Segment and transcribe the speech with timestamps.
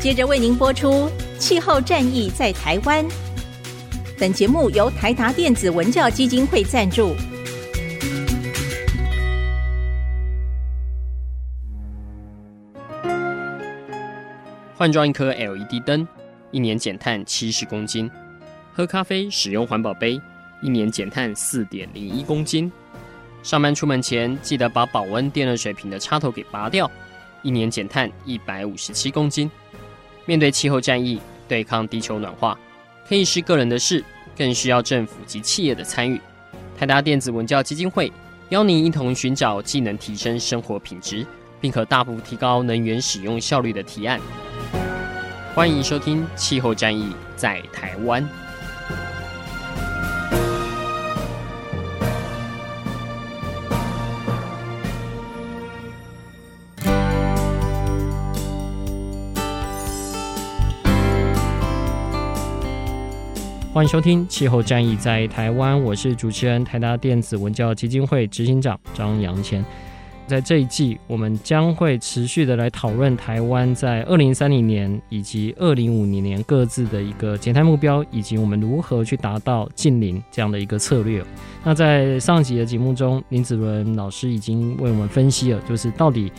[0.00, 0.88] 接着为您播出
[1.38, 3.04] 《气候战役在台湾》。
[4.18, 7.14] 本节目由台达电子文教基金会赞助。
[14.74, 16.08] 换装一颗 LED 灯，
[16.50, 18.08] 一年减碳七十公斤；
[18.72, 20.18] 喝咖啡使用环保杯，
[20.62, 22.72] 一年减碳四点零一公斤；
[23.42, 26.90] 上班出门前记得把保温电热水瓶的插头给拔掉，
[27.42, 29.50] 一年减碳一百五十七公斤。
[30.30, 32.56] 面对气候战役，对抗地球暖化，
[33.08, 34.04] 可以是个人的事，
[34.38, 36.20] 更需要政府及企业的参与。
[36.78, 38.12] 台达电子文教基金会
[38.50, 41.26] 邀您一同寻找既能提升生活品质，
[41.60, 44.20] 并可大幅提高能源使用效率的提案。
[45.52, 48.22] 欢迎收听《气候战役在台湾》。
[63.80, 69.64] 欢迎收听《气候战役在台湾》，我是主持人台达电子文教基金会执行长张扬谦。
[70.26, 81.24] 在这一季，我们将会持续的来讨论台湾在二零三零年以及二零五零年各自的一个减碳目标，以及我们如何去达到净零这样的一个策略。
[81.64, 86.30] 那在上集的节目中，林子伦老师已经为我们分析了，就是到底。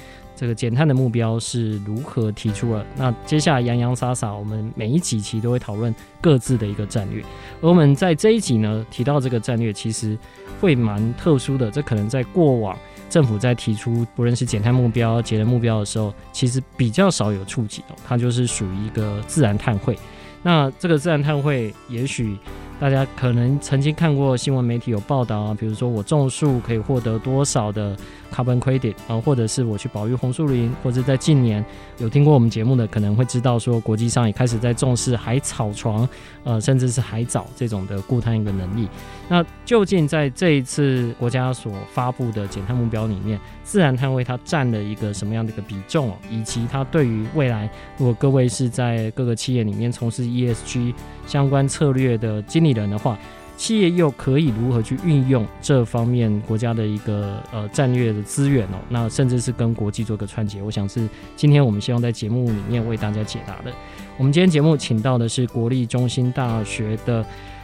[0.41, 2.83] 这个减碳的目标是如何提出了？
[2.97, 7.21] 那接下来洋洋洒洒，我们每一几期都会讨论各自的一个战略。
[7.61, 10.17] 而我们在这一集呢，提到这个战略，其实
[10.59, 11.69] 会蛮特殊的。
[11.69, 12.75] 这可能在过往
[13.07, 17.95] 政府在提出不论是减碳目标、节能目标的时候，其实比较少有触及哦。
[18.03, 19.95] 它就是属于一个自然碳汇。
[20.41, 22.35] 那这个自然碳汇，也许。
[22.79, 27.95] 大家可能曾经看过新闻媒体有报道啊，比如说我种树可以获得多少的
[28.33, 31.63] carbon credit 啊，或者是我去保育红树林，或者在近年
[31.97, 36.07] 有听过我们节目的，可能会知道说国际上也开始在重视海草床，
[36.43, 38.87] 呃，甚至是海藻这种的固碳一个能力。
[39.27, 50.93] 那究竟在这一次国家所发布的减碳目标里面，自然碳汇它占了一个什么样的一个比重，以及它对于未来，如果各位是在各个企业里面从事 ESG
[51.25, 53.17] 相关策略的经理人的话，
[53.61, 58.79] 企业又可以如何去运用这方面国家的一个呃战略的资源哦？
[58.89, 63.71] 那甚至是跟国际做个串接，我想是今天我们希望在节目里面为大家解答的。
[64.17, 67.23] 我们今天节目请到的是国立中心大学的。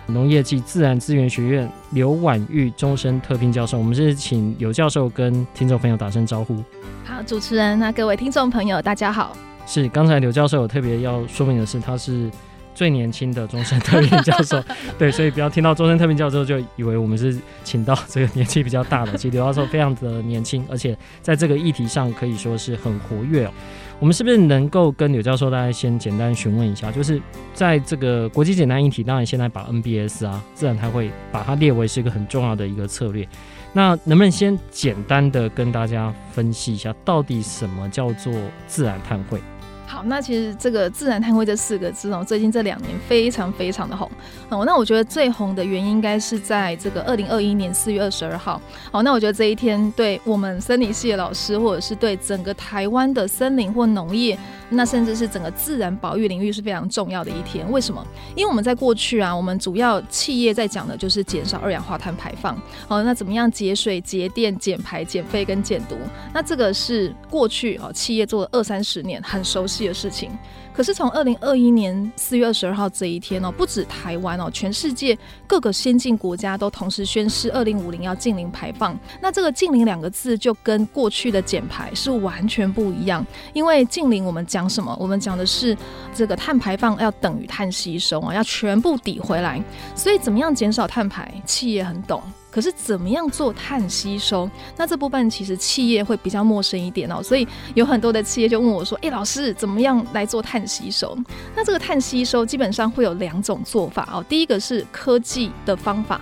[0.09, 6.63] 农业暨自然资源学院刘婉玉终身特聘教授，我们是请刘教授跟听众朋友打声招呼。
[7.03, 9.35] 好，主持人，那各位听众朋友，大家好。
[9.65, 12.31] 是，刚才刘教授有特别要说明的是，他是
[12.77, 14.63] 最年轻的终身特聘教授，
[14.99, 19.13] 对，所以不要听到终身特聘教授就以为我们是请到这个年纪比较大的。
[19.13, 23.51] 其实刘教授非常的年轻，而且在这个议题上可以说是很活跃哦。
[23.99, 27.19] 我们是不是能够跟刘教授大家先简单询问一下，就是
[27.55, 33.27] 在这个国际简单议题，当然现在把 NBS 啊，自然碳会把它列为是一个很重要的一个策略。
[33.73, 38.31] 那能不能先简单的跟大家分析一下，到底什么叫做
[38.67, 39.41] 自然碳汇？
[39.89, 44.11] 好，那其实这个自然碳汇这四个字哦，最近这两年非常非常的红
[44.49, 44.65] 哦。
[44.65, 48.61] 那我觉得最红的原因应该是在这个二零二一年四月二十二号。
[48.91, 54.37] 好，那我觉得这一天对我们森林系的老师，或者是对整个台湾的森林或农业，
[54.69, 57.69] 那甚至是整个自然保育领域是非常重要的一天。
[57.71, 58.05] 为什么？
[58.35, 62.53] 因为我们在过去啊，我们主要企业在讲的就是减少二氧化碳排放。
[62.89, 65.95] 哦，那怎么样节水、节电、减排、减废跟减毒？
[66.33, 70.31] 那这个是过去哦企业做了二三十年很熟悉的事情，
[70.73, 78.97] 可是从二零二一年四月二十二号这一天哦，不止台湾哦，全世界各个先进国家都同时宣示二零五零要净零排放。
[79.21, 84.95] 那这个净零两个字就跟过去的减排是完全不一样，因为净零我们讲什么？
[84.99, 85.77] 我们讲的是
[86.15, 89.61] 这个碳排放要等于碳吸收啊，要全部抵回来。
[89.93, 92.23] 所以怎么样减少碳排，企业很懂。
[92.57, 94.49] 可是怎么样做碳吸收？
[94.75, 101.15] 那这部分其实企业会比较陌生一点哦，所以有很多的企业就问我说：“诶，老师，怎么样来做碳吸收？”
[101.55, 106.19] 那这个碳吸收基本上会有两种做法哦，第一个是科技的方法，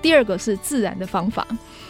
[0.00, 1.44] 第二个是自然的方法。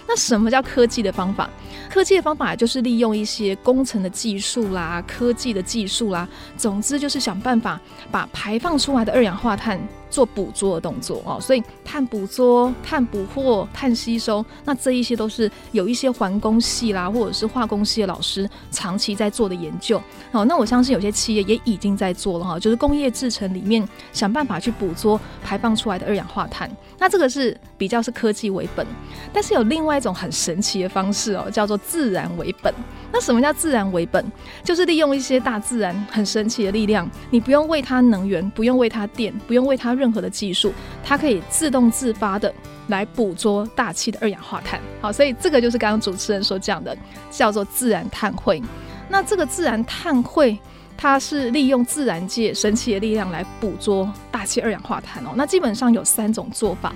[0.09, 1.51] 那什么叫科技的方法？
[1.91, 7.79] 科技的方法就是利用一些工程的技术啦、科技的技术啦，总之就是想办法
[8.11, 9.79] 把排放出来的二氧化碳
[10.13, 20.01] 做捕捉的动作哦，所以碳捕捉、碳捕获、碳吸收，那这一些都是有一些环工系啦，或者是化工系的老师长期在做的研究。
[20.31, 26.71] 好，那我相信有些企业也已经在做了哈，就是工业制程里面想办法去捕捉排放出来的二氧化碳。
[26.99, 28.87] 那这个是比较是科技为本，
[29.33, 32.73] 但是有另外一种很神奇的方式哦，叫做自然为本。
[33.11, 34.25] 那什么叫自然为本？
[34.63, 40.73] 就是利用一些大自然很神奇的力量，你不用为它能源，不用为它电，不用为它任何的技术，
[41.05, 42.53] 它可以自动自发的
[42.89, 44.81] 来捕捉大气的二氧化碳。
[45.01, 46.97] 好，所以这个就是刚刚主持人所讲的，
[47.31, 48.61] 叫做自然碳汇。
[49.09, 50.59] 那这个自然碳汇，
[50.97, 55.31] 它是利用自然界神奇的力量来捕捉大气二氧化碳哦。
[55.37, 56.93] 那基本上有三种做法。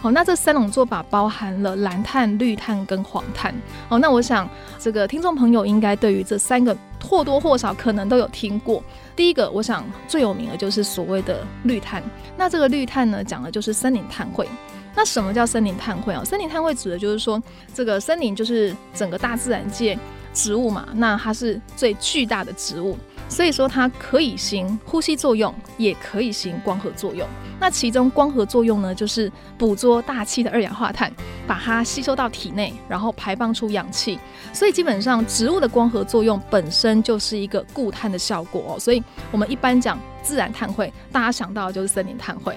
[0.00, 3.54] 好，那这三种做法包含了蓝碳、绿碳跟黄碳。
[3.88, 4.48] 好，那我想
[4.78, 8.82] 这个听众朋友应该对于这三个或多或少可能都有听过。
[9.16, 12.02] 第一个，我想最有名的就是所谓的绿碳。
[12.36, 14.46] 那这个绿碳呢，讲的就是森林碳汇。
[14.94, 16.22] 那什么叫森林碳汇啊？
[16.24, 17.42] 森林碳汇指的就是说，
[17.74, 19.98] 这个森林就是整个大自然界
[20.32, 22.96] 植物嘛，那它是最巨大的植物，
[23.28, 27.26] 所以说它可以行呼吸作用，也可以行光合作用。
[27.58, 31.12] 那其中光合作用呢，就是捕捉大气的二氧化碳，
[31.46, 34.18] 把它吸收到体内，然后排放出氧气。
[34.52, 38.78] 所以基本上植物的光合作用本身就是一个固碳的效果哦。
[38.78, 42.54] 所以我们一般讲自然碳汇，大家想到的就是森林碳汇。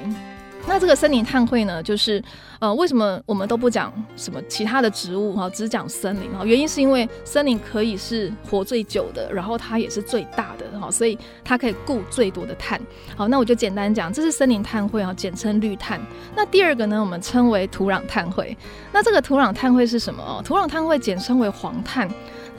[0.67, 2.23] 那这个森林碳汇呢，就是
[2.59, 6.45] 呃，为什么我们都不讲什么其他的植物哈，只讲森林哈？
[6.45, 12.79] 原因是因为森林可以是活最久的，然后它也是最大的哈，所以它可以固最多的碳。
[13.15, 16.00] 好，那我就简单讲，这是森林碳汇啊，简称绿碳。
[16.35, 18.56] 那第二个呢，我们称为土壤碳汇。
[18.91, 20.41] 那这个土壤碳汇是什么哦？
[20.45, 22.07] 土壤碳汇简称为黄碳。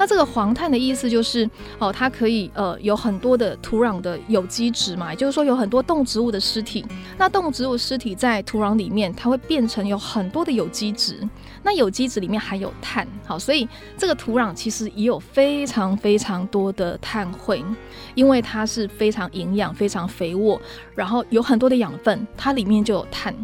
[0.01, 1.47] 那这个黄碳的意思就是，
[1.79, 6.83] 哦，它可以呃有很多的土壤的有机质嘛，也就是说有很多动植物的尸体。
[7.19, 11.21] 那动植物尸体在土壤里面，它会变成有很多的有机质。
[11.63, 13.69] 那有机质里面含有碳，好，所以
[13.99, 17.63] 这个土壤其实也有非常非常多的碳汇，
[18.15, 20.59] 因为它是非常营养、非常肥沃，
[20.95, 23.35] 然后有很多的养分，它里面就有碳。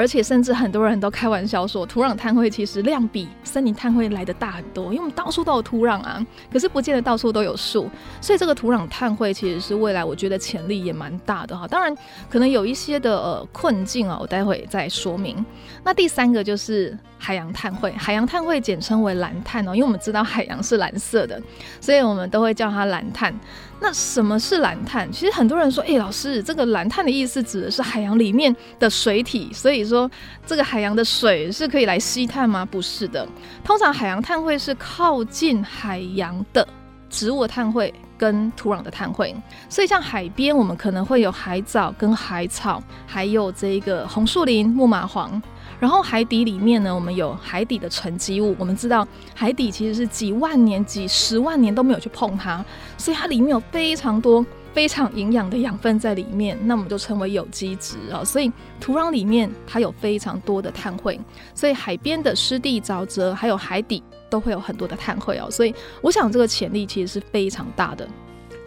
[0.00, 7.86] 而且甚至很多人都开玩笑说，土壤碳汇其实量比森林碳汇来得大很多，因为我们到处都有土壤啊，可是不见得到处都有树，
[8.18, 11.68] 所以这个土壤碳汇其实是未来我觉得潜力也蛮大的哈。
[11.68, 11.94] 当然
[12.30, 15.44] 可能有一些的呃困境啊，我待会再说明。
[15.84, 21.38] 那第三个就是海洋碳汇，海洋碳汇简称为蓝碳哦，因为我们知道海洋是蓝色的，
[21.78, 23.38] 所以我们都会叫它蓝碳。
[23.80, 25.10] 那什么是蓝碳？
[25.10, 30.08] 其实很多人说，诶、老师，这个蓝碳的意思指的是海洋里面的水体，所以说
[30.46, 32.64] 这个海洋的水是可以来吸碳吗？
[32.64, 33.26] 不是的，
[33.64, 36.66] 通常海洋碳汇是靠近海洋的
[37.08, 39.34] 植物碳汇跟土壤的碳汇，
[39.68, 45.42] 所以像海边我们可能会有海藻跟海草，还有这个红树林、木麻黄。
[45.80, 48.54] 然后海底里面呢，我们有海底的沉积物。
[48.58, 52.62] 我们知道海底其实是几万年、几十万年都没有去碰它，
[52.98, 54.44] 所以它里面有非常多
[54.74, 56.56] 非常营养的养分在里面。
[56.66, 58.22] 那我们就称为有机质啊。
[58.22, 61.18] 所以土壤里面它有非常多的碳汇，
[61.54, 65.50] 所以海边的湿地、沼泽还有海底都会有很多的碳汇哦。
[65.50, 68.06] 所以我想这个潜力其实是非常大的。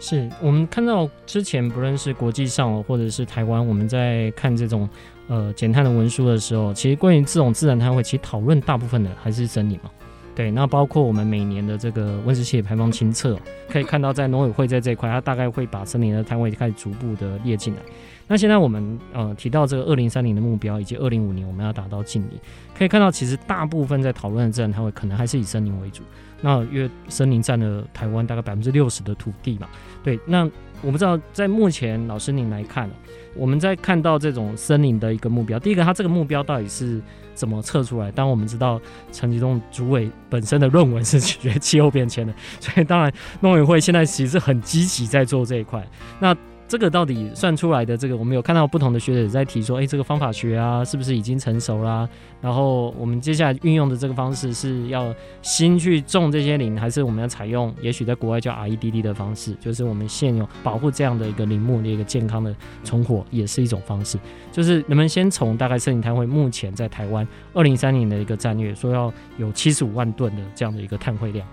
[0.00, 4.88] 是我们看到之前不论是国际上或者是台湾，我们在看这种。
[5.28, 9.90] 呃，减碳的文书的时候，其实关于这种自然碳汇，其实讨论大部分的还是森林嘛。
[10.34, 13.38] 对，那包括我们每年的这个温室气体排放清测，
[13.70, 17.80] 可以看到在农委会在这一块，它大概会把森林的碳汇开始逐步的列进来。
[18.26, 22.30] 那现在我们呃提到这个二零三零的目标，以及二零五年我们要达到净零，
[22.76, 26.02] 可以看到其实大部分在讨论的自然碳汇，可能还是以森林为主。
[26.40, 29.68] 那因为森林占了台湾大概百分之六十的土地嘛。
[30.02, 30.50] 对，那
[30.82, 32.88] 我不知道在目前老师您来看。
[33.36, 37.02] 我们在看到这种森林的一个目标，第一个，它这个目标到底是
[37.34, 38.08] 怎么测出来？
[38.12, 45.84] 当我们知道陈吉仲主委本身的论文是解决气候变迁的，所以当然农委会现在其实很积极在做这一块。
[46.20, 46.32] 那
[46.74, 52.08] 这个到底算出来的这个，我们有看到不同的学者在提说，哎，这个方法学啊，是不是已经成熟啦？
[52.40, 62.52] 然后我们接下来运用的这个方式是要新去种这些林，还是我们要采用也许在国外叫 REDD 的方式，就是我们现有保护这样的一个林木的一个健康的
[62.82, 64.18] 重活，也是一种方式。
[64.50, 71.46] 就是能不能先从大概森林碳汇目前在台湾二零三零的一个战略，说要有七十五万吨的这样的一个碳汇量。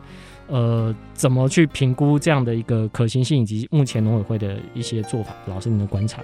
[0.52, 5.34] 呃，怎么去评估这样的一个可行性，以及目前农委会的一些做法？
[5.46, 6.22] 老师，您的观察？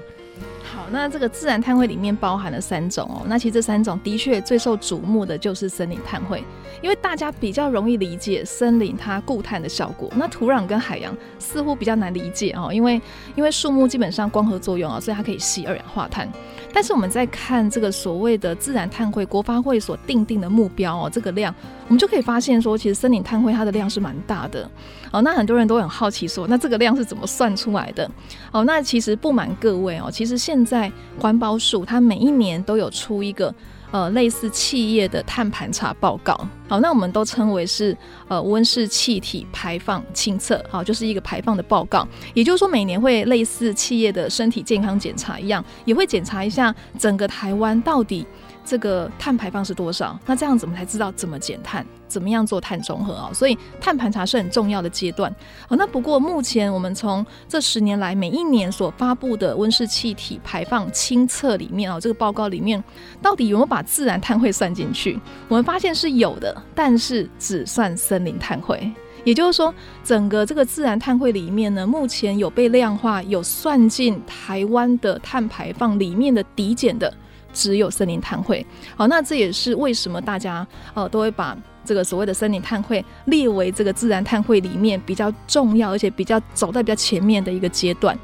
[0.74, 3.22] 好，那这个自然碳汇里面包含了三种哦。
[3.28, 6.44] 那其实这三种的确最受瞩目的就是森林碳汇，
[6.82, 10.12] 因为大家比较容易理解森林它固碳的效果。
[10.16, 13.02] 那土壤跟海洋似乎比较难理解哦，因为
[13.36, 16.28] 因为树木基本上光合作用啊，所以它可以吸二氧化碳。
[16.74, 21.54] 但是我们在看这个所谓的自然碳汇，国发会所定定的目标哦，这个量，
[21.88, 24.70] 我们就可以发现说，其实森林碳汇它的量是蛮大的
[25.12, 25.22] 哦。
[25.22, 28.10] 那很多人都很好奇说，那这个量是怎么算出来的？
[28.52, 33.54] 哦，那其实不瞒各位哦，其实现现在环保署它每一年都有出一个
[33.92, 36.34] 呃类似企业的碳盘查报告，
[36.68, 37.96] 好，那我们都称为是
[38.28, 42.08] 呃温室气体排放清测，好，就是一个排放的报告。
[42.34, 48.26] 也就是说，每年会类似企业的身体健康检查一样，也会检查一下整个台湾到底。
[48.68, 50.20] 这个碳排放是多少？
[50.26, 53.32] 那这样子我们才知道怎么减碳，怎么样做碳中和啊？
[53.34, 55.34] 所以碳盘查是很重要的阶段。
[55.70, 62.84] 好，那不过目前我们从这十年来每一年所发布的温室气体排放清册里面啊，这个报告里面
[63.22, 65.18] 到底有没有把自然碳汇算进去？
[65.48, 68.92] 我们发现是有的，但是只算森林碳汇。
[69.24, 77.14] 也就是说，整个这个自然碳汇里面呢，目前有被量化、有算进台湾的碳排放里面的抵减的。
[77.58, 78.64] 只有森林碳汇，
[78.96, 88.16] 好，那这也是为什么大家呃都会把这个所谓的森林碳汇列为这个自然碳汇里面比较重要，而且比较走在比较前面的一个阶段。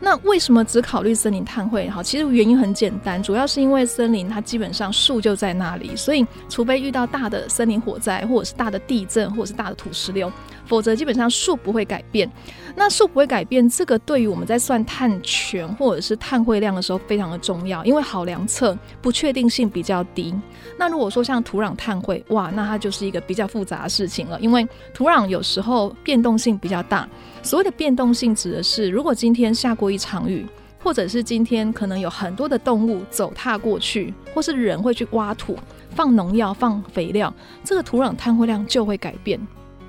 [0.00, 1.88] 那为什么只考虑森林碳汇？
[1.88, 10.32] 好，其实原因很简单，主要是因为森林它基本上树就在那里，所以除非遇到大的森林火灾，或者是大的地震，或者是大的土石流，
[10.68, 12.30] 否则基本上树不会改变。
[12.76, 20.32] 那树不会改变，这个对于我们在算碳权或者是碳汇量的时候非常的重要，因为好量测，不确定性比较低。
[20.78, 27.08] 那如果说像土壤碳汇，哇，那它就是一个比较复杂的事情了，因为土壤有时候变动性比较大。
[27.42, 30.46] 所谓的变动性指的是，如果今天下过一场雨，
[30.80, 35.58] 或者是今天可能有很多的动物走踏过去，或是人会去挖土、
[35.90, 37.32] 放农药、放肥料，
[37.64, 39.40] 这个土壤碳汇量就会改变。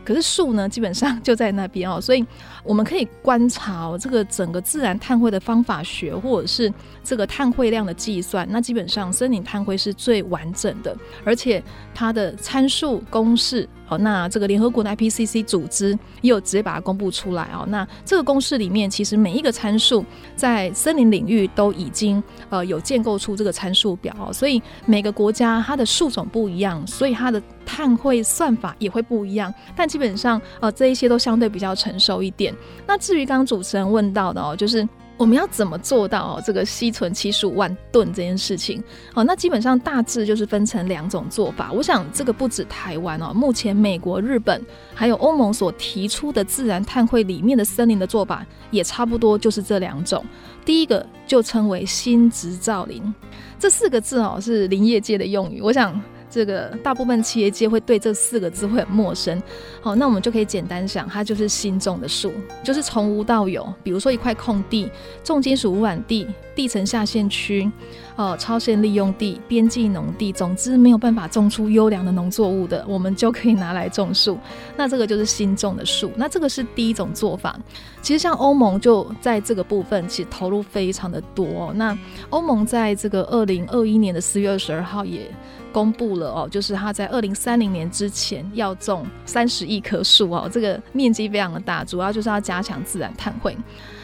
[0.10, 2.25] 可是树呢，基本上就在那边哦， 所以
[2.63, 6.74] 我们可以观察哦，这个整个自然碳汇的方法学，或者是
[7.04, 11.63] 这个碳汇量的计算，那基本上森林碳汇是最完整的，而且
[11.94, 13.70] 它的参数公式。
[13.86, 17.66] 好，那这个联合国的 IPCC 组织也有直接把它公布出来哦。
[17.70, 24.32] 那这个公式里面，其实每一个参数在森林领域都已经呃有建构出这个参数表哦。
[24.32, 29.54] 所以每个国家它的树种不一样，所以它的碳汇算法也会不一样。
[29.76, 32.56] 但基本上呃这一些都相对比较成熟一点。
[32.88, 34.88] 那至于刚刚主持人问到的哦，就是。
[35.20, 38.82] 我们要怎么做到哦这个吸存七十五万吨这件事情？
[39.14, 41.74] 哦，那基本上大致就是分成两种做法。
[41.74, 50.26] 我想这个不止台湾哦，目前美国、日本还有欧盟所提出的自然碳汇里面的森林的做法也差不多，就是这两种。
[50.64, 53.14] 第一个就称为新植造林，
[53.60, 55.60] 这四个字哦是林业界的用语。
[55.60, 56.02] 我想。
[56.29, 59.41] 这个大部分企业界会对这四个字会很陌生，
[59.81, 62.31] 好，那我们就可以简单想，它就是新种的树，
[62.63, 63.67] 就是从无到有。
[63.83, 64.89] 比如说一块空地，
[65.24, 67.69] 重金属污染地、地层下陷区、
[68.15, 74.38] 呃超限利用地、边际农地，总之没有办法种出优良的农作物的，我们就可以拿来种树。
[74.77, 76.12] 那这个就是新种的树。
[76.15, 77.59] 那这个是第一种做法。
[78.01, 81.74] 其实像欧盟就在这个部分其实投入非常的多。
[81.75, 81.98] 那
[82.29, 85.21] 欧盟在这个二零二一年的四月二十二号也。
[85.72, 93.56] 公布了哦，就是他在二零三零年之前要种三十亿棵树哦，这个面积非常的大，主要就是要加强自然碳汇。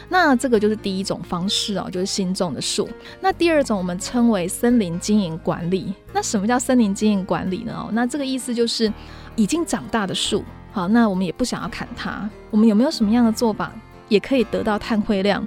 [0.08, 2.88] 那这个就是第一种方式哦，就是新种的树。
[3.20, 5.92] 那第二种我们称为森林经营管理。
[6.12, 7.74] 那什么叫森林经营管理呢？
[7.76, 8.92] 哦，那这个意思就是
[9.34, 13.72] 已经长大的树，好，那我们也不想要砍它，我们有没有什么样的做法
[14.08, 15.44] 也可以得到碳汇量？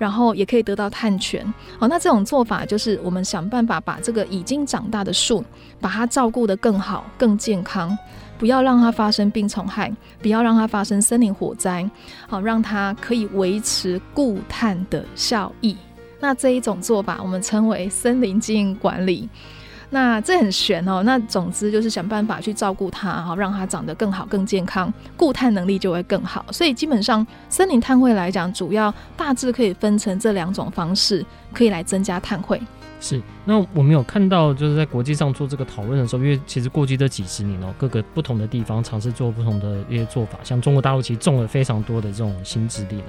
[0.00, 1.44] 然后也可以得到碳权，
[1.78, 5.44] 好，那这种做法就是我们想办法把这个已经长大的树，
[5.78, 7.94] 把它照顾得更好、更健康，
[8.38, 9.92] 不要让它发生病虫害，
[10.22, 11.88] 不要让它发生森林火灾，
[12.26, 15.76] 好，让它可以维持固碳的效益。
[16.18, 19.28] 那这一种做法，我们称为森林经营管理。
[19.92, 26.46] 那这很悬哦，那总之就是想办法去照顾它，好让它长得更好、更健康，固碳能力就会更好。
[26.52, 32.60] 所以基本上森林碳汇来讲，主要大致可以分成这两种方式，可以来增加碳汇。
[33.00, 43.02] 是，那我们有看到就是在国际上做这个讨论的时候，因为其实过去这几十年哦，各个不同的地方尝试做不同的一些做法，像中国大陆其实种了非常多的这种新植林。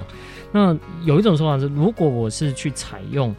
[0.50, 3.32] 那有一种说法是，如果我是去采用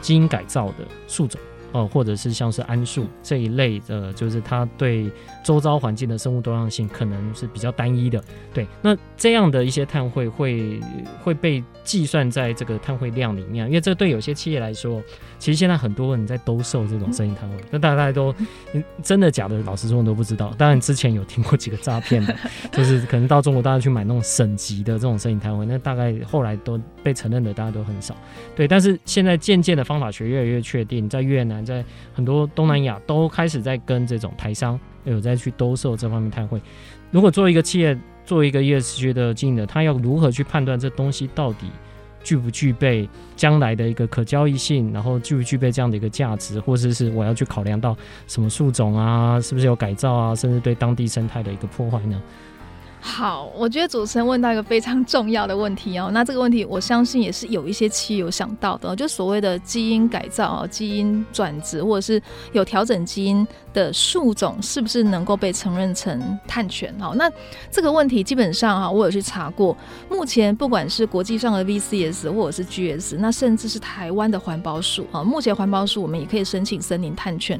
[0.00, 1.40] 基因改造的树种。
[1.72, 5.10] 哦、呃，或者是像是桉树这一类的，就是它对
[5.44, 8.22] 周遭环境的生物多样性可能是比较单一的。
[8.52, 10.80] 对，那这样的一些碳汇会
[11.22, 15.02] 会被计算在这个碳汇量里面，因为这对有些企业来说，
[15.38, 18.34] 其实现在很多人在兜售这种生意碳汇，那大家都
[19.02, 20.54] 真的假的，老实说我都不知道。
[20.58, 22.36] 当然之前有听过几个诈骗的，
[22.72, 28.14] 就是可能到中国大家去买那种省级的这种生意碳汇，那大概后来都被承认的大家都很少。
[28.54, 31.84] 对，但是现在渐渐的方法学越来越确定，在越南，在
[32.14, 36.60] 很多东南亚都开始在跟这种台商有在去兜售这方面碳汇。
[37.10, 41.66] 如果作为一个企业，作为一个 ESG 的经营者，他要如何去判断这东西到底
[42.22, 47.96] 具不具备将来的一个可交易性，然后具不具备这样的一个价值，或者是我要去考量到
[48.26, 52.20] 什么树种啊，是不是有改造啊，甚至对当地生态的一个破坏呢？
[53.08, 56.10] 好，我觉得主持人问到一个非常重要的问题哦。
[56.12, 62.22] 那这个问题，我相信也是有一些企业有想到的，就所谓的基因改造、基因转殖，或者是
[62.52, 66.94] 有调整基因的树种，是不是能够被承认成碳权？
[67.00, 67.28] 好，那
[67.72, 69.76] 这个问题基本上哈，我有去查过，
[70.08, 77.58] 目前不管是国际上的 VCS 或者是 GS，那甚至是台湾的环保署啊，目前环保署我们也可以申请森林碳权。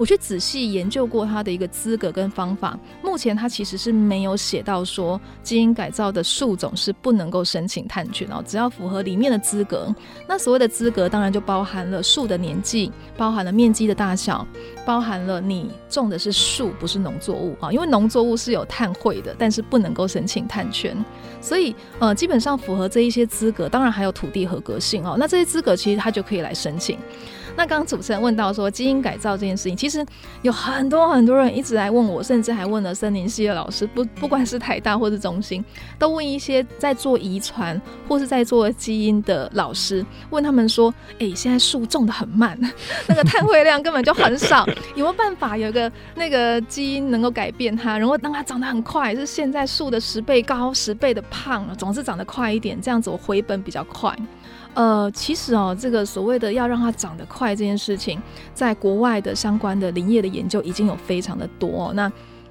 [0.00, 9.94] 我去仔细研究过它的一个资格跟方法，目前它其实是没有写到说基因改造的树种是不能够申请碳权哦，只要符合里面的资格。
[10.26, 14.46] 那所谓的资格当然就包含了树的年纪，包含了面积的大小，
[14.86, 20.96] 包含了你种的是树不是农作物啊，因为农作物是有碳汇的，但是不能够申请碳权。
[21.42, 25.16] 所以呃，基本上符合这一些资格，当然还有土地合格性哦。
[25.18, 26.98] 那这些资格其实它就可以来申请。
[27.60, 30.02] 那刚刚主持人问到说基因改造这件事情，其实
[30.40, 35.62] 有很多很多人一直来问我，甚至还问了森林系的老师，不不管是台大或是中心，
[35.98, 42.58] 都问一些在做遗传或是在做基因的老师，问他们说：哎、现在树种得很慢，
[43.06, 54.16] 那个碳汇量根本就很少， 有没有办法有个那个基因能够改变它，然后让它长得很快，是现在树的十倍高、十倍的胖，总是长得快一点，这样子我回本比较快。
[54.74, 58.20] 呃，其实哦，这个所谓的要让它长得快这件事情，
[58.54, 61.92] 在国外的相关的林业的研究已经有非常的多。
[61.94, 62.10] 那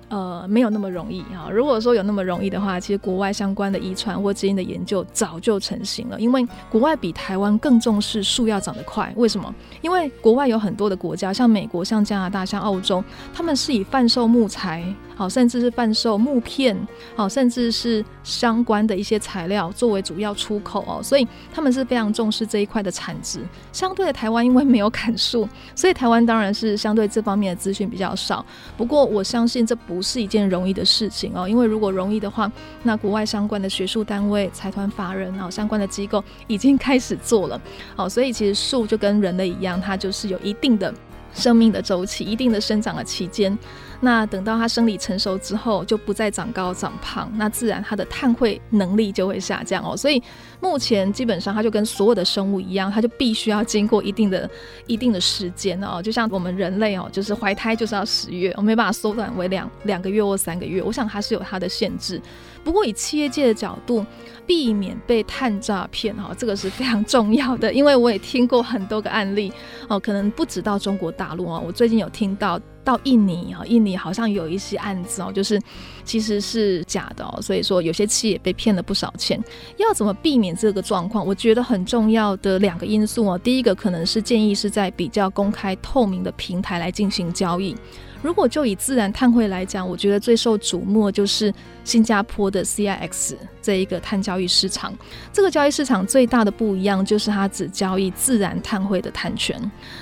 [0.09, 1.49] 呃，没有那么容易啊。
[1.51, 6.19] 如果说有那么容易的话，其实国外相关的遗传或基因的研究早就成型了。
[6.19, 9.13] 因为国外比台湾更重视树要长得快。
[9.15, 9.53] 为什么？
[9.81, 14.83] 因为国外有很多的国家，像美国、像加拿大、像澳洲，他们是以贩售木材。
[15.15, 16.73] 好，甚至是贩售木片，
[17.13, 23.41] 好，甚至是相关的一些材料作为主要出口哦，所以他们是非常重视这一块的产值。
[23.73, 28.45] 相对的，台湾因为没有砍树，所以台湾当然是相对这方面的资讯比较少。
[28.77, 32.49] 不过我相信这不不是一件容易的事情哦，因为如果容易的话，
[32.83, 37.61] 那国外相关的学术单位、财团法人啊，相关的机构已经开始做了。
[37.97, 40.93] 哦，所以其实树就跟人类一样，它就是有一定的
[41.33, 43.57] 生命的周期，一定的生长的期间。
[44.01, 49.95] 那等到它生理成熟之后，就不再长高长胖，那自然它的碳汇能力就会下降哦。
[49.95, 50.21] 所以
[50.61, 54.49] 目前基本上它就跟所有的生物一样，它就必须要经过一定的、
[54.87, 56.01] 一定的时间哦。
[56.01, 60.81] 就像我们人类哦，就是怀胎就是要十月，我没办法缩短为两两个月或三个月。
[60.81, 62.21] 我想它是有它的限制。
[62.63, 64.05] 不过以企业界的角度，
[64.45, 67.73] 避免被碳诈骗哈，这个是非常重要的。
[67.73, 69.51] 因为我也听过很多个案例
[69.87, 72.57] 哦，可能不止到中国大陆哦，我最近有听到。
[72.89, 75.61] 到印尼啊，印尼好像有一些案子哦，就是
[76.03, 79.39] 其实是假的哦，所以说有些企业被骗了不少钱。
[79.77, 81.23] 要怎么避免这个状况？
[81.23, 87.75] 我觉得很重要的两个因素哦，第一个可能是建议是在比较公开透明的平台来进行交易。
[88.23, 94.93] 如果就以自然碳汇来讲，我觉得最受瞩目就是新加坡的 CIX 这一个碳交易市场。
[95.33, 99.59] 这个交易市场最大的不一样就是它只交易自然碳汇的碳权。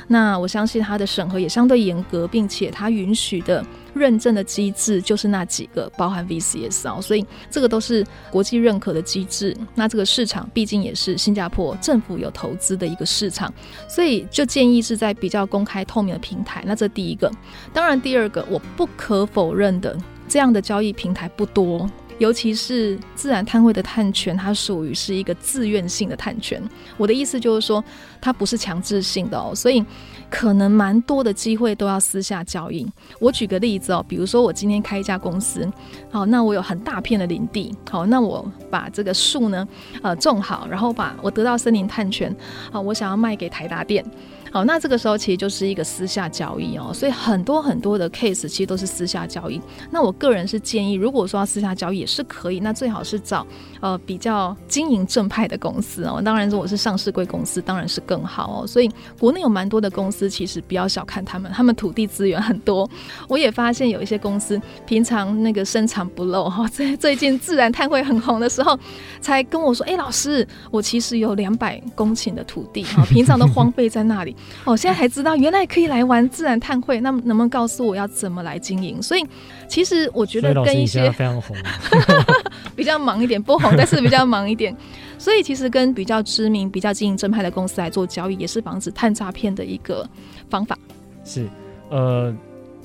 [0.07, 3.65] 那我相信它的审核也相对严格，并且它允许的。
[3.93, 9.57] 认证的机制就是那几个，包含 VCS 哦，所以这个都是国际认可的机制。
[9.73, 13.51] 那这个市场毕竟也是新加坡政府有投资的一个市场，
[13.89, 16.63] 所以就建议是在比较公开透明的平台。
[16.67, 17.31] 那这第一个，
[17.73, 21.89] 当然第二个，我不可否认的，这样的交易平台不多。
[22.19, 26.59] 尤其是自然碳汇的碳权，它属于是一个自愿性的碳权。
[26.97, 27.83] 我的意思就是说，
[28.19, 29.85] 它不是强制性的哦，所以
[30.27, 32.87] 可能蛮多的机会都要私下交易。
[33.19, 35.71] 我举个例子哦，比如说我今天开一家公司，
[36.09, 39.67] 好，那我有很大片的林地，好，那我把这个树呢，
[40.01, 42.35] 呃，种好，然后把我得到森林碳权，
[42.71, 44.03] 好，我想要卖给台达电。
[44.51, 49.61] 好，那这个时候其实就是一个私下交易哦，所以很多很多的 case 其实都是私下交易。
[49.91, 53.45] 那我个人是建议，如果说要私下交易也是可以，那最好是找
[53.81, 56.21] 呃比较经营正派的公司哦。
[56.23, 58.67] 当然，如果是上市贵公司，当然是更好哦。
[58.67, 62.89] 所以国内有蛮多的公司，其实不要小看他们，他们土地资源很多。
[63.27, 68.79] 我也发现有一些公司平常那个深藏不露哈，在最近自然碳汇很红的时候，
[69.19, 79.01] 才跟我说：“哎，老师，我其实有两百公顷的土地哈，平常都荒废在那里。”哦，现在才知道原来可以来玩自然碳汇，那么能不能告诉我要怎么来经营？
[79.01, 79.25] 所以
[79.67, 81.55] 其实我觉得跟一些非常红，
[82.75, 84.75] 比较忙一点，不红但是比较忙一点。
[85.17, 90.07] 所以其实跟比较知名、比较经营正派的公司来做交易，也是防止碳诈骗的一个
[90.49, 90.77] 方法。
[91.23, 91.47] 是，
[91.89, 92.35] 呃。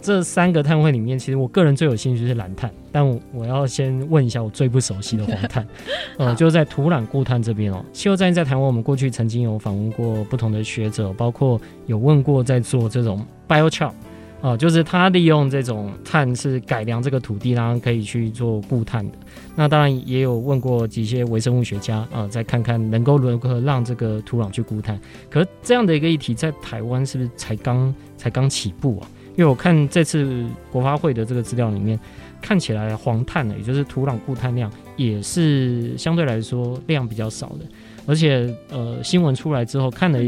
[0.03, 5.67] 这三个碳汇里面，其实我个人最有兴趣是蓝碳，但我，我要先问一下我最不熟悉的黄碳，
[6.19, 7.85] 呃，就是在土壤固碳这边哦。
[7.93, 13.95] 气候战役在台湾，我们过去曾经有访问过不同的学者，包括有问过在做这种 biochar，啊、
[14.43, 19.17] 呃，就是他利用这种碳是改良这个土地，然后可以去做固碳的。
[19.55, 24.99] 那当然也有问过几些微生物学家啊、呃，再看看能够如何让这个土壤去固碳。
[25.31, 29.09] 可是这样的一个议题在台湾是不是才刚才刚起步啊？
[29.37, 31.99] 因为我看这次国发会的这个资料里面，
[32.40, 37.64] 看起来黄碳呢，也就是土壤固碳量也是相对来说量比较少的，
[38.07, 40.18] 而且呃新闻出来之后，看了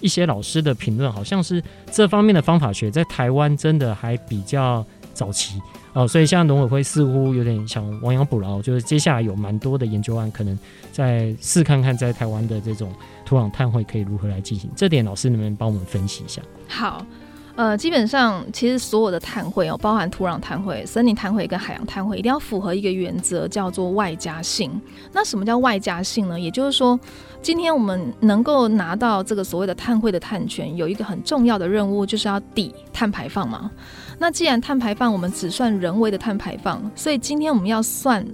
[0.00, 5.58] 一些老师的评论，好像是这方面的方法学在台湾真的还比较早期
[5.92, 10.56] 哦、呃，所以现在农委会似乎有点想亡羊补牢，就是接下来有蛮多的研究案可能
[10.92, 12.92] 再试看看在台湾的这种
[13.24, 16.40] 土壤碳汇可以如何来进行，这点老师能不能帮我们分析一下？
[16.68, 17.04] 好。
[17.54, 24.70] 呃，基本上其实所有的碳汇哦，包含土壤碳汇、森林碳汇跟海洋碳汇，一定要符合一个原则，叫做外加性。
[25.12, 26.40] 那什么叫外加性呢？
[26.40, 26.98] 也就是说，
[27.42, 33.70] 今天我们能够拿到这个所谓的碳汇的碳权，有一个很重要的任务，就是要抵碳排放嘛。
[34.18, 38.26] 那既然碳排放我们只算人为的碳排放，所以今天我们要算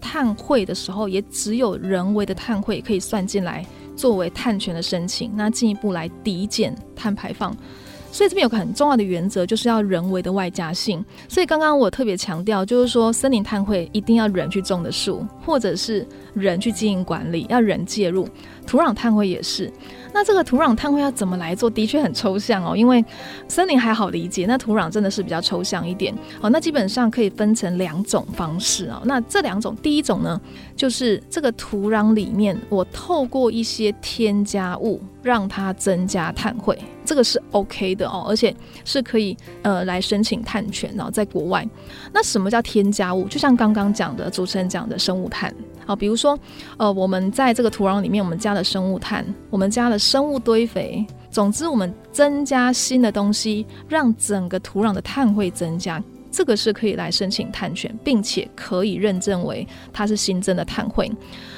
[0.00, 7.56] 碳汇的时候，也只有人为的碳汇可以算进来作为碳权的申请，那进一步来抵减碳排放。
[8.12, 11.04] 所以这边有个很重要的原则，就是要人为的外加性。
[11.28, 18.28] 所以刚刚我特别强调，就是说森林碳汇一定要人去种的树，或者是人去经营管理，要人介入。
[18.66, 19.72] 土壤碳汇也是。
[20.14, 21.70] 那这个土壤碳汇要怎么来做？
[21.70, 23.02] 的确很抽象哦，因为
[23.48, 26.14] 森林还好理解，那土壤真的是比较抽象一点。
[26.42, 29.00] 哦，那基本上可以分成两种方式啊。
[29.06, 30.38] 那这两种，第一种呢，
[30.76, 38.54] 就是这个土壤里面，我透过一些添加物让它增加碳汇，这个是 OK 的哦，而且
[38.84, 40.92] 是可以呃来申请碳权。
[40.94, 41.66] 然后在国外，
[42.12, 43.26] 那什么叫添加物？
[43.28, 45.54] 就像刚刚讲的主持人讲的生物碳。
[45.86, 46.38] 好，比如说
[46.76, 49.98] 呃我们在这个土壤里面，我们加了生物碳，我们加了。
[50.02, 61.08] 生物堆肥，总之我们增加新的东西，让整个土壤的碳汇增加，这个是可以来申请碳权，并且可以认证为它是新增的碳汇。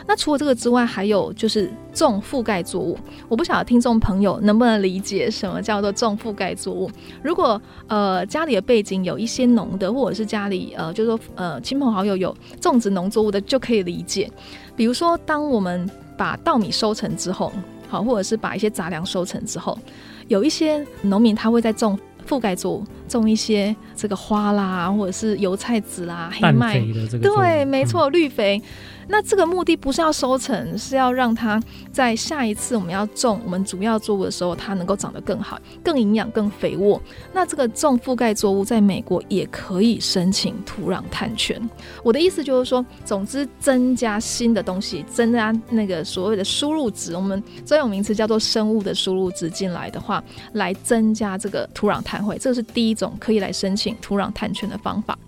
[0.06, 2.98] 那除了这个之外，还有就是种覆盖作物。
[3.28, 6.90] 我不晓得听众朋友能不能理解什么叫做种覆盖作物。
[7.22, 14.30] 如果呃家里的背景有一些农的，或者是家里呃就是说呃亲朋好友有种植农作物的，就可以理解。
[14.76, 17.52] 比如说，当我们把稻米收成之后。
[17.86, 19.78] 好，或者是把一些杂粮收成之后，
[20.26, 26.80] 有一些农民他会在种覆盖作物，种一些这个花啦，或者是油菜籽啦、黑麦，
[27.22, 28.60] 对，没错，绿肥。
[29.08, 31.60] 那这个目的不是要收成，是要让它
[31.92, 37.00] 在下一次我们要种我们主要作物的时候，它能够长得更好、更营养、更肥沃。
[37.32, 41.60] 那这个种覆盖作物在美国也可以申请土壤碳权。
[42.02, 50.22] 我的意思就是说，总之增加新的东西，增加那个所谓的输入值，我们专有名词叫做生物的输入值进来的话，
[50.54, 55.18] 来增加这个土壤碳汇，这是第一种可以来申请土壤碳权的方法。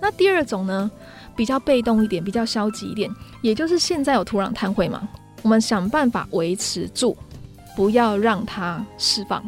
[0.00, 0.90] 那第二种呢？
[1.38, 3.08] 比较被动一点，比较消极一点，
[3.42, 5.08] 也就是现在有土壤碳汇嘛，
[5.42, 7.16] 我们想办法维持住，
[7.76, 9.40] 不要让它释放。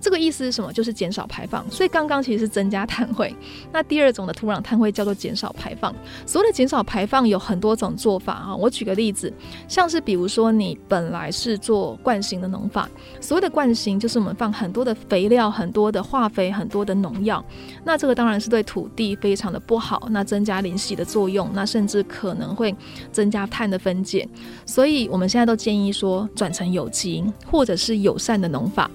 [0.00, 0.72] 这个意思是什么？
[0.72, 1.68] 就是减少排放。
[1.70, 3.34] 所以刚刚其实是增加碳汇，
[3.72, 5.94] 那第二种的土壤碳汇叫做减少排放。
[6.26, 8.54] 所谓的减少排放有很多种做法啊。
[8.54, 9.32] 我举个例子，
[9.66, 12.88] 像是比如说你本来是做惯性的农法，
[13.20, 17.44] 所谓的惯性就是我们放很多的肥料、很多的化肥、很多的农药，
[17.84, 22.74] 那这个当然是对土地非常的不好，那增加临洗的作用，那甚至可能会
[23.10, 24.28] 增加碳的分解。
[24.64, 28.90] 所以我们现在都建议说转成有机或者是友善的农法。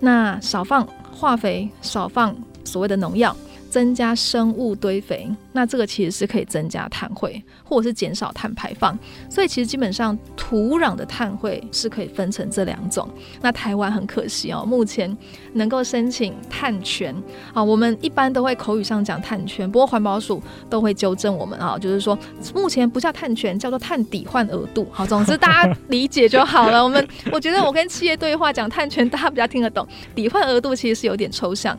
[0.00, 3.34] 那少放化肥，少放所谓的农药，
[3.76, 8.98] 增加生物堆肥，那这个其实是可以增加碳汇，或者是减少碳排放。
[9.28, 13.06] 所以其实基本上土壤的碳汇是可以分成这两种。
[13.42, 15.14] 那台湾很可惜哦，目前
[15.52, 17.14] 能够申请碳权
[17.52, 22.18] 啊，我们一般都会口语上讲碳权，不过环保署都会纠正我们啊，就是说
[22.54, 24.88] 目前不叫碳权，叫做碳抵换额度。
[24.90, 26.82] 好，总之大家理解就好了。
[26.82, 31.76] 我们我觉得我跟企业对话讲碳权，大家比较听得懂，抵换额度其实是有点抽象。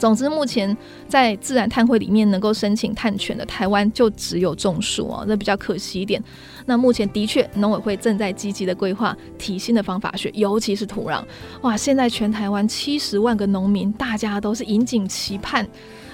[0.00, 0.74] 总之，目前
[1.06, 6.20] 在自然碳汇里面能够申请碳权的台湾就只有种树哦，那比较可惜一点。
[6.64, 11.22] 那目前的确，农委会正在积极的规划提新的方法学，尤其是土壤。
[11.60, 15.62] 哇，现在全台湾七十万个农民，大家都是引颈期盼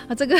[0.09, 0.37] 啊，这个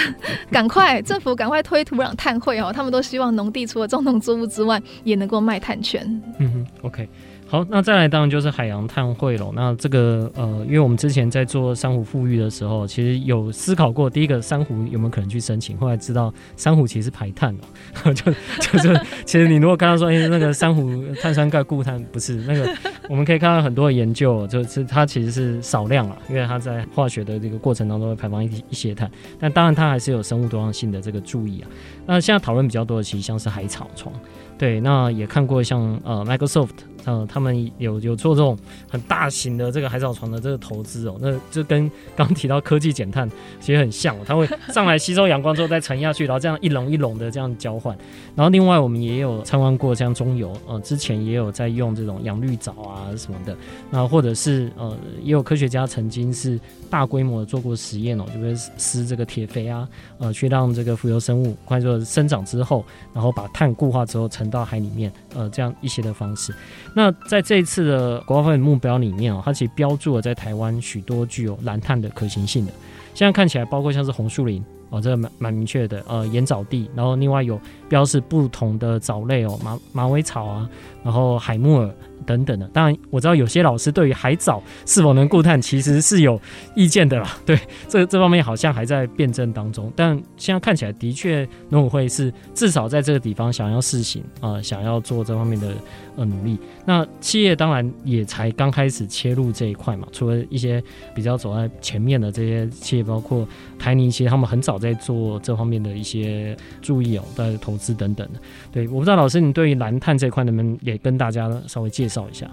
[0.51, 6.05] 赶快政府赶快推土壤碳汇哦，他们都希望农地除了种农作物之外，也能够卖碳权。
[6.41, 7.09] 嗯哼，OK。
[7.49, 9.53] 好，那再来当然就是海洋碳汇了。
[9.55, 15.79] 那这个呃，因为我们之前在做珊瑚富裕的时候，其实有思考过，第一个珊瑚有没有可能去申请？
[15.79, 17.63] 后来知道珊瑚其实是排碳的，
[18.13, 20.91] 就就是其实你如果刚刚说，哎、那个珊瑚
[21.23, 22.69] 碳酸钙固碳不是那个，
[23.09, 31.71] 我们可以看到很多的研究，就是它其实是少量啊，因为它在化学的这个过程当中会排放一一些碳，但当然它还是有生物多样性的这个注意啊。
[32.07, 34.13] 那现在讨论比较多的，其实像是海草床。
[34.59, 36.71] 对，那也看过像呃 Microsoft，
[37.07, 38.59] 呃他们有有做这种
[38.91, 47.97] 很大型的这个海藻床的这个投资哦，那就跟刚提到科技减碳其实很像，它会上来吸收阳光之后再沉下去，然后这样一笼一笼的这样交换。
[48.35, 53.57] 然后另外我们也有参观过像中油，呃之前也有在用这种养绿藻啊什么的，
[53.91, 56.59] 那或者是呃也有科学家曾经是
[56.91, 59.89] 大规模的做过实验哦，就会施这个铁肥啊，
[60.19, 64.47] 呃去让这个浮游生物快速生长之后，然后把碳固化之后沉。
[64.47, 66.55] 到海里面，呃，这样一些的方式。
[66.99, 72.73] 那在这一次的国发会目标里面哦，它其实标注了在台湾许多具有蓝碳的可行性的。
[73.13, 76.03] 现在看起来，包括像是红树林哦，这个蛮蛮明确的。
[76.09, 80.69] 呃，盐沼地，然后另外有标示不同的藻类哦，马马尾草啊，
[81.03, 81.95] 然后海木耳。
[82.25, 86.41] 等等的，当然我知道有些老师对于海藻是否能固碳其实是有
[86.75, 87.39] 意见的啦。
[87.47, 87.57] 对，
[87.89, 89.93] 这这方面好像还在辩证当中。
[89.95, 95.73] 但现在看起来的确农委会是至少在这个地方想要试行啊、想要做这方面的
[96.17, 96.59] 呃努力。
[96.85, 100.09] 那企业当然也才刚开始切入这一块嘛。
[100.11, 100.83] 除了一些
[101.15, 103.47] 比较走在前面的这些企业，包括
[103.79, 108.41] 台泥，其实他们很早在做这方面的一些注意哦，在投资等等的。
[108.71, 112.27] 对，我不知道老师你对于蓝碳这块能不能也跟大家稍微介绍。
[112.29, 112.51] 一下，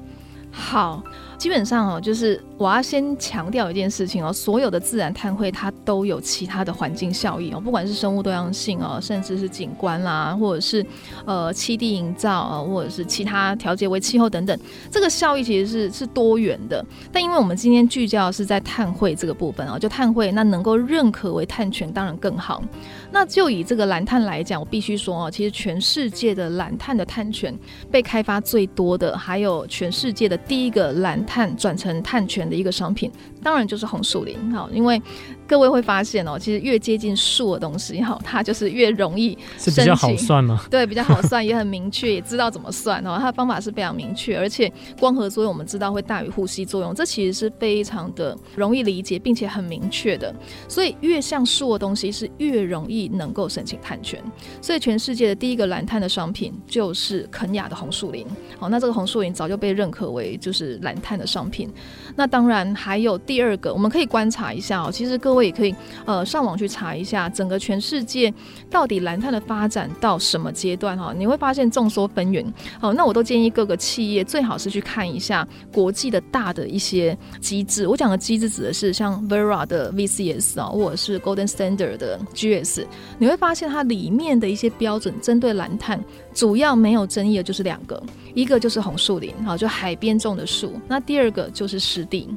[0.52, 1.04] 好。
[1.43, 10.86] 基本上哦，就是我要先强调一件事情哦，所有的自然碳汇它都有其他的环境效益哦，不管是生物多样性哦，甚至是景观啦，或者是
[11.25, 14.58] 呃栖地营造啊，或者是其他调节为气候等等，
[14.89, 16.82] 这个效益其实是是多元的。
[17.12, 22.63] 但因为我们今天聚焦是在碳汇这个部分啊，就碳汇那能够认可为碳权当然更好。
[23.12, 27.53] 那就以这个蓝碳来讲，我必须说哦，其实全世界的蓝碳的碳权
[27.91, 31.54] 被开发最多的，还有全世界的第一个蓝碳碳。
[31.63, 33.10] 转成碳权的一个商品，
[33.43, 34.51] 当然就是红树林。
[34.53, 35.01] 好，因为
[35.45, 40.62] 各位会发现哦，其实越接近树的东西，哈，它就是越容易是比较好算吗？
[40.71, 43.17] 对，比较好算，也很明确，也知道怎么算哦。
[43.19, 50.34] 它的方法是非常明确，而且光合作用我们知道会大于呼吸作用，这其实是非常的容易理解，并且很明确的。
[50.67, 54.21] 所以越像树的东西是越容易能够申请碳权。
[54.62, 58.25] 所以全世界的第一个蓝碳的商品就是肯雅的红树林。
[58.58, 61.69] 好，那这个红树林早就被认可为就是蓝碳的商品。
[62.15, 64.91] 那当然还有第第二个，我们可以观察一下哦。
[64.91, 65.74] 其实各位也可以
[66.06, 68.32] 呃上网去查一下，整个全世界
[68.69, 71.12] 到底蓝碳的发展到什么阶段哈？
[71.17, 72.46] 你会发现众说纷纭。
[72.80, 77.88] 好，那我都建议各个企业最好是去看一下国际的大的一些机制。
[77.88, 82.86] 我讲的机制指的是像 Vera 的 VCS 啊，或者是 Golden Standard 的 GS。
[83.17, 86.00] 你会发现它里面的一些标准针对蓝碳，
[86.36, 88.00] 主要没有争议的就是两个，
[88.36, 90.80] 一个就是红树林，好，就海边种的树。
[90.88, 92.30] 那第二个就是湿地，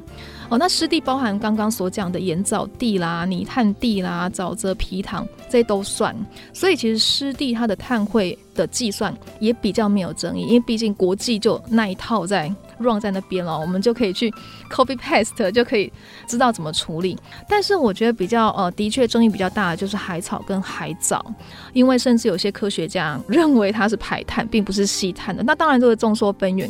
[0.49, 6.15] 哦，那湿地包含刚刚所讲的盐藻地啦、泥炭地啦、沼泽皮塘，这都算。
[6.53, 14.33] 所以其实湿地它的碳汇的计算也比较没有争议，因为毕竟国际就那一套在 run 在那边了，我们就可以去
[14.71, 15.91] copy paste 就可以
[16.27, 17.17] 知道怎么处理。
[17.49, 21.25] 但是我觉得比较呃，的确争议比较大的就是海草跟海藻，
[21.73, 25.43] 因为甚至有些科学家认为它是排碳，并不是吸碳的。
[25.43, 26.69] 那当然这个众说纷纭。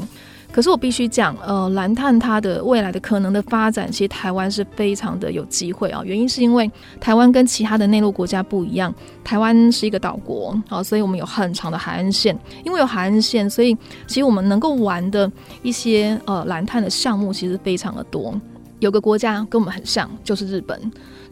[0.52, 6.02] 可是我必须讲，呃，蓝碳它的未来的可能的发展，其实台湾是非常的有机会啊。
[6.04, 12.38] 原因是因为台湾跟其他的内陆国家不一样，台湾是一个岛国啊，所以我们有很长的海岸线。
[12.64, 13.76] 因为有海岸线，所以
[14.08, 15.32] 其实我们能够玩的
[15.62, 18.34] 一些呃蓝碳的项目其实非常的多。
[18.80, 20.80] 有个国家跟我们很像，就是日本。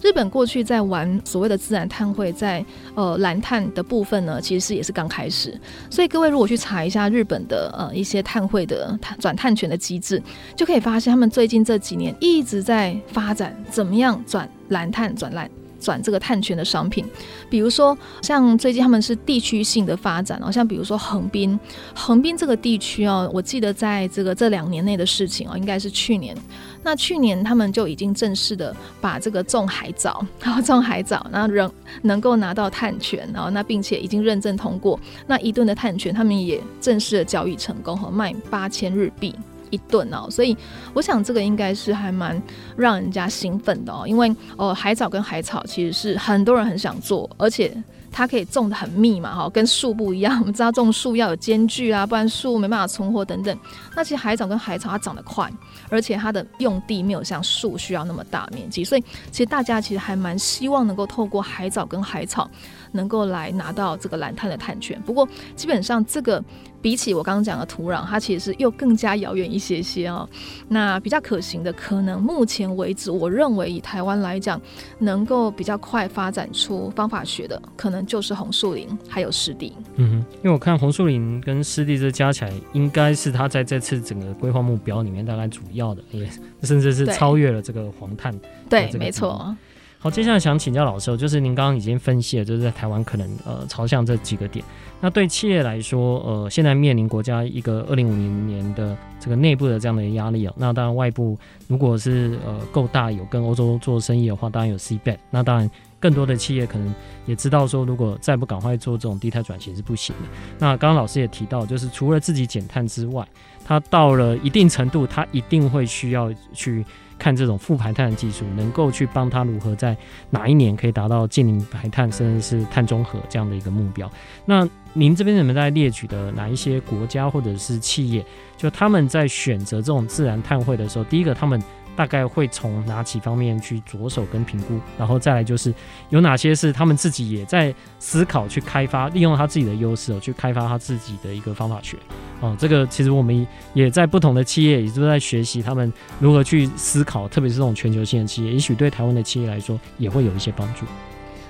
[0.02, 5.60] 日本过去在玩所谓的自然碳汇，在呃蓝碳的部分呢，其实也是刚开始。
[5.90, 10.22] 所以各位如果去查一下日本的呃一些碳汇的转碳权的机制，
[10.56, 15.50] 就可以发现他们最近这几年一直在发展怎么样转蓝碳转蓝。
[15.80, 17.06] 转这个碳权的商品，
[17.50, 21.60] 比如说像最近他们是地区性的发展哦，像比如说横滨，
[21.94, 26.36] 横滨这个地区哦，我记得在这个这两年内的事情哦，应该是去年，
[26.84, 39.36] 那去年他们就已经正式的把这个种海藻，然 后种海藻，然后能能够拿到碳权，然后那并且已经认证通过，那一吨的碳权他们也正式的交易成功和卖八千日币。
[39.76, 40.56] 一顿哦，所以
[40.94, 42.42] 我想这个应该是还蛮
[42.76, 47.76] 让人家兴奋的哦，因为呃海藻跟海草其实是很多人很想做，而且
[48.12, 53.58] 它可以种的很密嘛哈，跟树不一样， 我们知道种树要有间距啊，不然树没办法存活等等。
[53.96, 55.52] 那其实海藻跟海草它长得快，
[55.90, 62.50] 而且它的用地没有像树需要那么大面积，所以其实大家其实还蛮希望能够透过海藻跟海草
[62.92, 65.02] 能够来拿到这个蓝碳的碳权。
[65.04, 66.44] 不过基本上这个。
[66.82, 70.30] 比起我刚刚讲的土壤，它其实是又更加遥远一些些哦。
[70.68, 74.62] 那比较可行的，可能目前为止，我认为以台湾来讲，
[75.00, 79.74] 能够比较快发展出方法学的，可能就是红树林还有湿地。
[79.96, 86.28] 嗯哼，因为我看红树林跟湿地这加起来，应该是它在这次整个规划目标里面大概主要的，也
[86.64, 88.34] 甚至是超越了这个黄碳。
[88.70, 89.56] 对，没错。
[89.98, 94.64] 好，接下来想请教老师，就是您刚刚已经分析了，就是在台湾可能呃朝向这几个点。
[95.02, 100.54] 那对企业来说，呃，现在面临国家一个二零五零年的这个内部的这样的压力啊。
[100.58, 101.36] 那当然外部
[101.68, 105.18] 如果是呃够大，有跟欧洲做生意的话，当然有 CBAM。
[105.32, 105.70] 那当然
[106.06, 106.94] 更多的企业可能
[107.26, 110.30] 也知道说，如果再不赶快做这种低碳转型是不行的。
[110.60, 113.28] 那刚刚老师也提到，就是除了自己减碳之外，
[113.64, 116.86] 它到了一定程度，它一定会需要去。
[117.18, 119.96] 看这种负排碳的技术，能够去帮他如何在
[120.32, 124.12] 哪一年可以达到净零排碳，甚至是碳中和这样的一个目标。
[124.46, 128.22] 那您这边有没有在列举的哪一些国家或者是企业，
[128.58, 131.58] 就他们在选择这种自然碳汇的时候，第一个他们。
[131.96, 135.74] 大概会从哪几方面去着手跟评估，然后再来就是
[136.10, 141.98] 有哪些是他们自己也在思考去开发，利用他自己的优势去开发他自己的一个方法学。
[142.42, 150.86] 哦，这个其实我们也在不同的企业也都在学习他们如何去思考，特别是这种全球性的企业，也许对台湾的企业来说也会有一些帮助。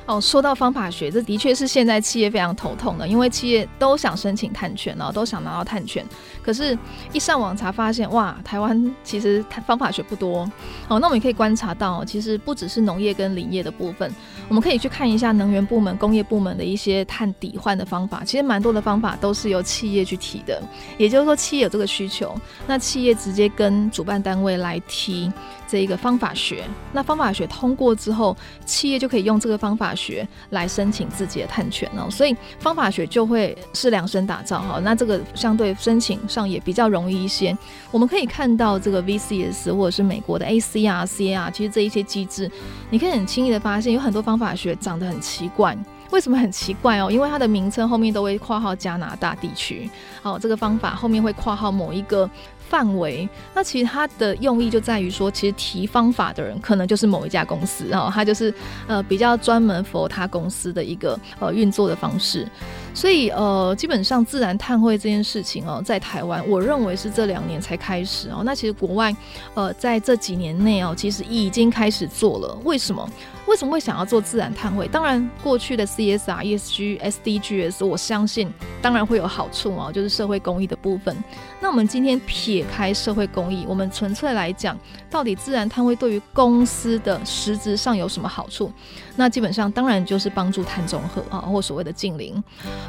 [0.05, 6.05] 哦，说到方法学，这的确是现在企业非常头痛的，因为企业都想申请碳权哦，都想拿到碳权，
[6.43, 6.77] 可是，
[7.11, 10.47] 一上网查发现，哇，台湾其实方法学不多。
[10.87, 14.13] 哦，那我们也可以观察到，其实不只是农业跟林业的部分，
[14.47, 20.61] 我们可以去看一下能源部门、工业部门的一些碳抵换的方法，其实蛮多的方法都是由企业去提的。
[20.99, 22.35] 也就是说，企业有这个需求，
[22.67, 25.31] 那企业直接跟主办单位来提
[25.67, 37.55] 这一个方法学，那方法学通过之后，企业就可以用这个方法学来申请自己的碳权哦，所以方法学就会是量身打造哈，那这个相对申请上也比较容易一些。
[37.91, 42.49] 我们可以看到这个 VCS 或者是美国的 ACR、CAR，其实这一些机制，
[42.89, 45.75] 你可以很轻易的发现有很多方法学长得很奇怪。
[46.11, 47.09] 为什么很奇怪哦？
[47.09, 49.89] 因为它的名称后面都会括号加拿大地区，
[50.21, 52.29] 哦，这个方法后面会括号某一个。
[52.67, 58.53] 范围，那其实它的用意就在于说，其实提方法的人可能就是某一家公司哦，他就是
[58.87, 62.47] 呃比较专门 for 他公司的一个呃运作的方式，
[62.95, 69.15] 所以呃基本上自然碳汇这件事情哦，在台湾我认为是这两年才开始哦，那其实国外
[69.53, 73.07] 呃在这几年内哦，其实已经开始做了，为什么？
[73.47, 74.87] 为什么会想要做自然碳汇？
[74.87, 81.15] 当然，过去的 CSR、ESG、SDGs，我相信当然会有好处哦，就是社会公益的部分。
[81.59, 84.75] 那我们今天撇开社会公益，我们纯粹来讲，
[85.11, 88.71] 到底自然碳汇对于公司的实质上有什么好处？
[89.15, 92.43] 那基本上当然就是帮助碳中和啊，或所谓的净零。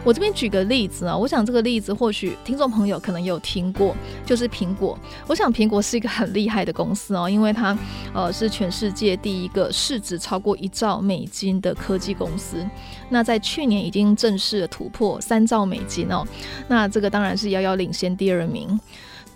[0.05, 4.99] 我这边举个例子啊，我想这个例子或许听众朋友可能有听过，就是苹果。
[5.27, 7.77] 我想苹果是一个很厉害的公司哦，因为它
[8.12, 12.65] 呃是全世界第一个市值超过一兆美金的科技公司。
[13.09, 16.27] 那在去年已经正式的突破三兆美金哦，
[16.69, 18.79] 那这个当然是遥遥领先第二名。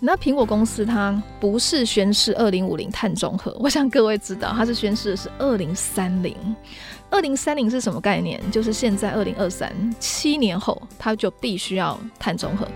[0.03, 6.35] 那苹果公司它不是宣示二零五零碳中和，我想各位知道，它是宣示的是二零三零。
[7.11, 8.41] 二零三零是什么概念？
[8.49, 12.67] 就是现在二零二三七年后，它就必须要碳中和。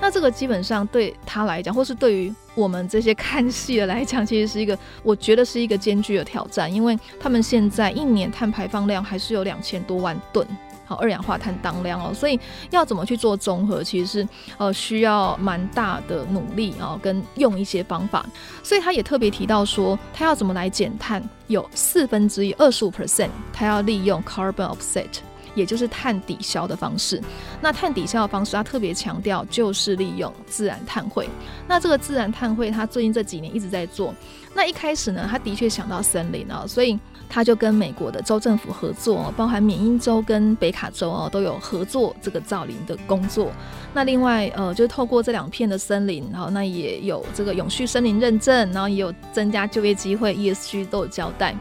[0.00, 10.44] 那这个基本上对他来讲，或是对于我们这些看戏的来讲， 其实是一个我觉得是一个艰巨的挑战，因为他们现在一年碳排放量还是有两千多万吨。
[10.84, 12.38] 好二氧化碳当量哦，所以
[12.70, 18.24] 要怎么去做综合，其实是呃需要蛮大的努力啊，跟用一些方法。
[18.62, 25.08] 所以他也特别提到说，他要怎么来减碳，有四分之一二十五 percent，他要利用 carbon offset，
[25.54, 27.22] 也就是碳抵消的方式。
[27.60, 31.28] 那碳抵消的方式，他特别强调就是利用自然碳汇。
[31.66, 34.14] 那这个自然碳汇，他最近这几年一直在做。
[34.54, 36.98] 那一开始呢，他的确想到森林啊，所以
[37.34, 43.50] 他就跟美国的州政府合作，包含缅因州跟北卡州哦，都有合作这个造林的工作。
[43.94, 51.56] 那另外呃，就透过这两片的森林，然后那也有这个永续森林认证，然后也有增加就业机会，ESG 都有交代。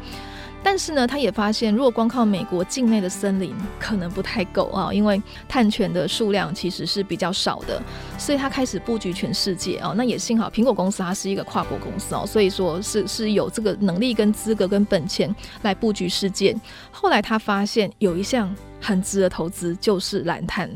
[0.64, 7.82] 但是呢，他也发现，如果光靠美国境内的森林可能不太够啊，因为碳权的数量其实是比较少的，
[8.18, 9.94] 所以他开始布局全世界啊。
[9.96, 15.34] 那也幸好，苹果公司它是一个跨国公司哦，所以说是是有这个能力跟资格跟本钱
[15.64, 16.56] 来布局世界。
[16.92, 18.54] 后来他发现有一项。
[18.82, 20.70] 很值得投资就是蓝碳，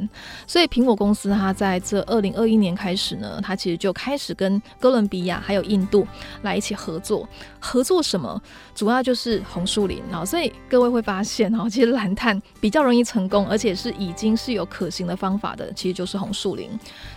[0.46, 6.08] 所以苹果公司它在这二零二一年开始呢，它其实就开始跟哥伦比亚还有印度
[6.44, 7.28] 来一起合作。
[7.60, 8.40] 合作什么？
[8.76, 10.24] 主要就是红树林啊。
[10.24, 16.70] 所以各位会发现，其实蓝碳比较容易成功，而且是已经是有可行的方法的，其实就是红树林。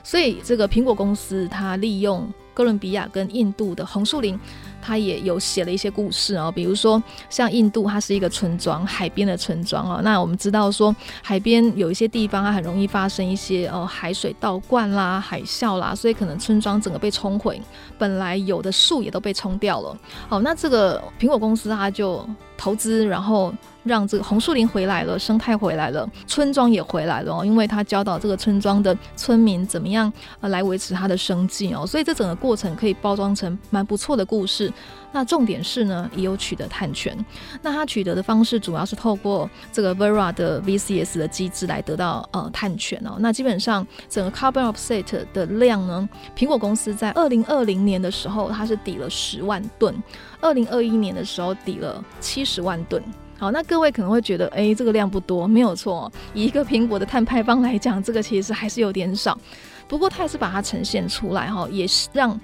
[0.02, 4.40] 所以这个苹果公司它利用哥伦比亚跟印度的红树林。
[4.80, 10.00] 他也有写了一些故事哦，比如说像印度，它是一个村庄，海边的村庄哦。
[10.02, 17.60] 那我们知道说，海边有一些地方它很容易发生一些呃海水倒灌啦、海啸啦，所以可能村庄整个被冲毁，
[17.98, 19.96] 本来有的树也都被冲掉了。
[20.28, 23.52] 好，那这个苹果公司它就投资，然后。
[23.84, 34.67] 让这个红树林回来了，生态回来了，村庄也回来了哦，因为他教导这个村庄的村民怎么样呃来维持他的生计哦，所以这整个过程可以包装成蛮不错的故事。
[35.10, 37.16] 那重点是呢，也有取得碳权。
[37.62, 43.16] 那他取得的方式主要是透过这个 Vera 的 VCS 的机制来得到呃碳权哦。
[43.18, 49.94] 那基本上整个 Carbon Offset 的量呢，苹果公司在二零二零年的时候它是抵了十万吨，
[50.40, 53.02] 二零二一年的时候抵了七十万吨。
[53.38, 56.10] 好，那各位可能会觉得，哎，这个量不多，没有错。
[56.34, 59.38] 以一个苹果的碳排放来讲，这个其实还是有点少。
[59.86, 62.38] 不过，它也是把它呈现出来，哈，也是让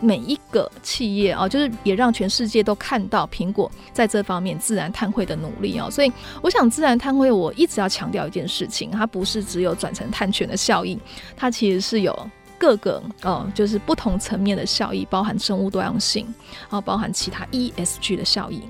[0.00, 5.90] 每一个企业啊，就是也让全世界都看到苹果在这方面自然碳汇的努力哦。
[5.90, 10.98] 所以，我想自然碳汇，我一直要强调一件事情，它不是只有转成碳权的效益，
[11.36, 16.24] 它其实是有各个哦，就是不同层面的效益，包含生物多样性，
[16.60, 18.62] 然后包含其他 ESG 的效益。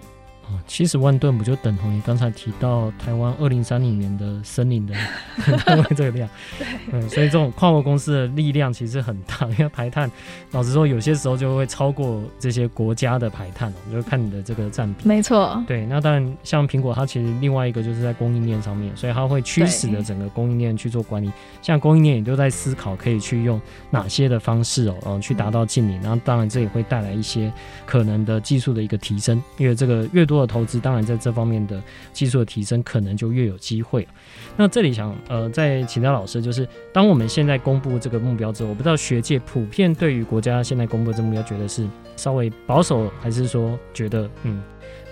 [0.66, 4.94] 七十万吨不就等同于刚才提到台湾二零三零年的森林的
[5.96, 6.28] 这个量？
[6.58, 10.10] 对，嗯，所以这种跨国公司的力量其实很大， 因为排碳，
[10.52, 15.08] 老实说有些时候就会超过这些国家的排碳，就是看你的这个占比。
[15.08, 15.86] 没错，对。
[15.86, 21.30] 那当然，像苹果，它其实另外一个就是在供应链上面，所以它会驱使的整个供应链去做管理。
[21.62, 26.00] 像供应链也都在思考可以去用哪些的方式哦，嗯，去达到净零。
[26.02, 27.52] 然后当然这也会带来一些
[27.84, 31.82] 可能的技术的一个提升，因为这个越多投资，当然在这方面的
[32.12, 34.06] 技术的提升，可能就越有机会。
[34.56, 41.86] 那这里想呃再请教老师，就是当我们现在公布这个目标之后，我不知道学界普遍对于国家现在公布的这目标，觉得是
[42.16, 44.62] 稍微保守，还是说觉得嗯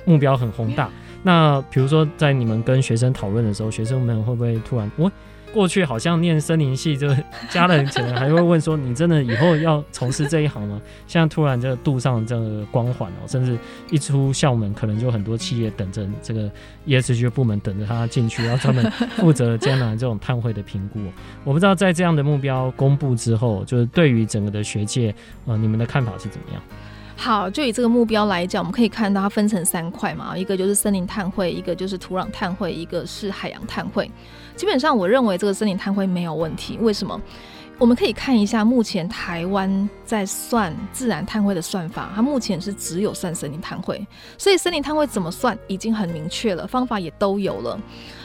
[0.05, 0.91] 目标很宏大？
[1.22, 5.11] 那比如说在你们跟学生讨论的时候，学生们会不会突然我？
[5.55, 13.57] 过去好像念森林系，就是家人可能还会问说：“你真的以后要从事这一行吗？”现在突然就镀上这个光环哦，甚至
[13.89, 16.51] 一出校门，可能就很多企业等着这个
[16.89, 20.99] ESG 部门等着他进去，要专门负责将来这种碳汇的评估。
[21.45, 25.15] 我不知道在这样的目标公布之后，就是对于整个的学界，
[25.47, 26.61] 呃，你们的看法是怎么样？
[27.17, 34.11] 好，就以这个目标来讲，我们可以看到它分成三块嘛，一个就是森林碳汇，一个就是土壤碳汇，一个是海洋碳汇。
[34.57, 36.79] 基本上，我认为这个森林碳汇没有问题。
[36.81, 37.21] 为什么？
[37.77, 44.07] 我们可以看一下目前台湾在算自然碳汇的算法，它目前是只有算森林碳汇，
[44.39, 47.77] 所以森林碳汇怎么算已经很明确了，方法也都有了。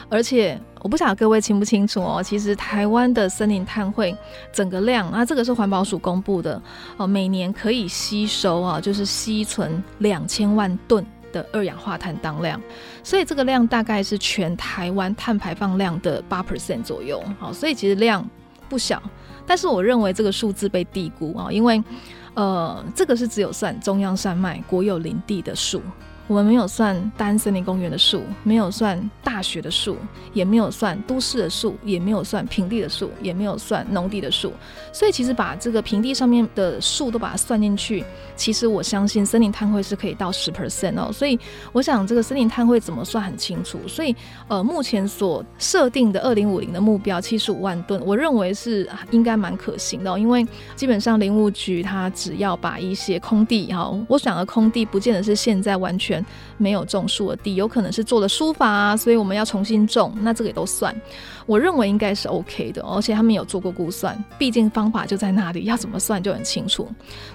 [0.08, 4.16] 而且我不晓得各位清不清楚哦，其实台湾的森林碳汇
[4.52, 6.62] 整个量，那这个是环保署公布的
[6.96, 12.60] 哦，每年可以吸收啊，就是吸存两千万吨的二氧化碳当量，
[13.02, 17.22] 所以这个量大概是全台湾碳排放量的八 percent 左右。
[17.38, 18.28] 好，所以其实量
[18.68, 19.02] 不小，
[19.46, 21.82] 但是我认为这个数字被低估啊，因为
[22.34, 25.82] 呃，这个是只有算中央山脉国有林地的数。
[26.30, 29.96] 我们没有算单森林公园的树，没有算大学的树，
[30.32, 34.52] 也没有算都市的树，也没有算平地的树，也没有算农地的树。
[34.92, 38.04] 所以其实把这个平地上面的树都把它算进去，
[38.36, 41.10] 其实我相信森林碳汇是可以到十 percent 哦。
[41.12, 41.36] 所以
[41.72, 43.80] 我想这个森林碳汇怎么算很清楚。
[43.88, 44.14] 所以
[44.46, 56.19] 呃，目前所设定的二零五零的目标七十五万吨，我认为是应该蛮可行的哦，因为基本上林务局它只要把一些空地哈，我想的空地不见得是现在完全。
[56.56, 60.94] 没有种树的地，有可能是做了疏伐啊，所以我们要重新种，那这个也都算。
[61.46, 66.88] 我认为应该是 OK 的，而且他们有做过估算，毕竟方法就在那里，要怎么算就很清楚。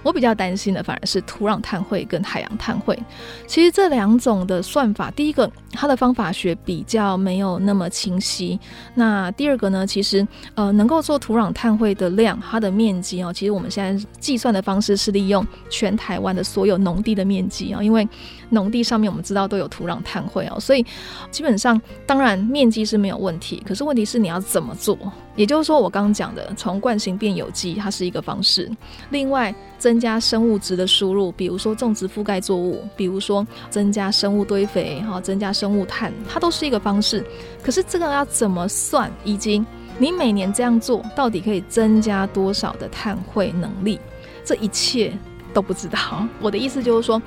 [0.03, 2.97] 我比较担心的反而是土壤碳汇跟海洋碳汇。
[3.45, 8.57] 其实这两种的算法，第一个它的方法学比较没有那么清晰。
[8.93, 18.07] 那第二个呢，其实呃能够做土壤碳汇的量，它的面积哦，其实我们现在计算的方式是利用全台湾的所有农地的面积啊，因为
[18.49, 20.85] 农地上面我们知道都有土壤碳汇哦，所以
[21.31, 24.97] 基本上当然面积是没有问题，可是问题是你要怎么做？
[25.35, 28.71] 也就是说，我刚刚讲的从惯行变有机，它是一个方式。
[29.09, 37.21] 另外，增加生物质的输入，比如说种植覆盖作物，比如说增加生物堆肥，哈，增加生物碳，它都是一个方式。
[37.61, 39.61] 可是这个要怎么算，以及
[39.97, 43.99] 你每年这样做，到底可以增加多少的碳汇能力？
[44.45, 45.11] 这一切
[45.53, 46.25] 都不知道。
[46.39, 47.21] 我的意思就是说。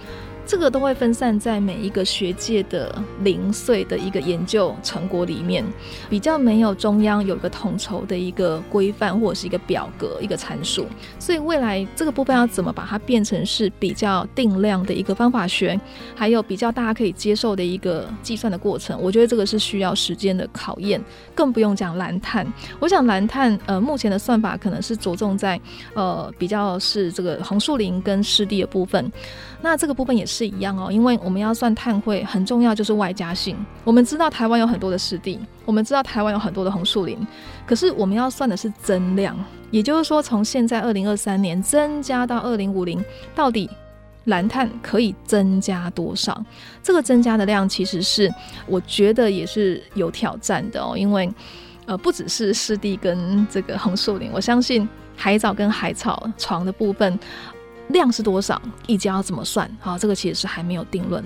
[0.49, 2.90] 这个都会分散在每一个学界的
[3.22, 5.62] 零碎的一个研究成果里面，
[6.09, 10.86] 比较没有中央有一个统筹的一个规范或者是一个表格一个参数，
[11.18, 15.78] 所以未来这个部分要怎么把它变成是比较定量的一个方法学，
[16.16, 20.99] 还有比较大家可以接受的一个计算的过程，我觉得这个是需要时间的考验，
[21.34, 22.51] 更不用讲蓝碳。
[22.80, 25.61] 我想蓝碳呃目前的算法可能是着重在
[25.92, 29.12] 呃比较是这个红树林跟湿地的部分。
[29.61, 33.56] 那这个部分也是一样哦，因为我们要算碳汇，很重要就是外加性。
[33.82, 37.18] 我们知道台湾有很多的湿地，我们知道台湾有很多的红树林，
[37.66, 39.36] 可是我们要算的是增量，
[39.72, 43.04] 也就是说，从现在二零二三年增加到二零五零，
[43.34, 43.68] 到底
[44.26, 46.40] 蓝碳可以增加多少？
[46.80, 48.32] 这个增加的量其实是
[48.66, 51.28] 我觉得也是有挑战的哦，因为
[51.86, 57.18] 呃不只是湿地跟这个红树林，我相信海藻跟海草床的部分。
[57.89, 58.61] 量是多少？
[58.86, 59.70] 溢价要怎么算？
[59.80, 61.22] 好，这个其实是还没有定论。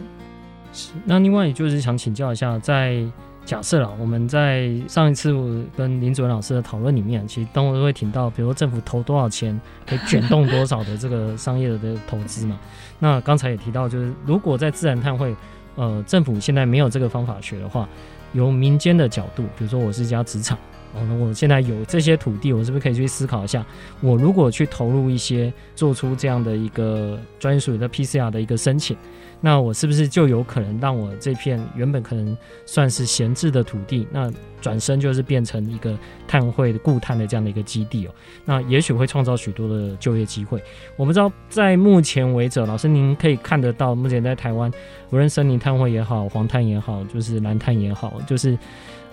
[0.72, 0.92] 是。
[1.04, 3.04] 那另外，也就是想请教一下，在
[3.44, 5.32] 假设了我们在上一次
[5.76, 12.58] 跟林主任老师的讨论里面，其实当然会听到，比如说政府投多少钱，可以卷动多少的这个商业的投资嘛。
[13.00, 15.34] 那刚才也提到，就是如果在自然碳汇，
[15.74, 17.88] 呃，政府现在没有这个方法学的话，
[18.32, 20.56] 由民间的角度，比如说我是一家职场。
[20.94, 23.64] 哦，那我现在有这些土地，我是不是可以去思考一下？
[24.00, 28.94] 我如果去投入一些，做出这样的一个专属的 PCR 的一个申请，
[29.40, 32.36] 那我是不是就有可能让我这片原本可能
[32.66, 34.30] 算是闲置的土地，那
[34.60, 38.14] 转身就是变成一个碳汇的固碳的这样的一个基地哦？
[38.44, 40.62] 那也许会创造许多的就业机会。
[40.96, 44.70] 我们知道，在目前为止，老师您可以看得到，目前在台湾，
[45.08, 48.58] 无论森林碳汇也好，黄碳也好，就是蓝碳也好，就是。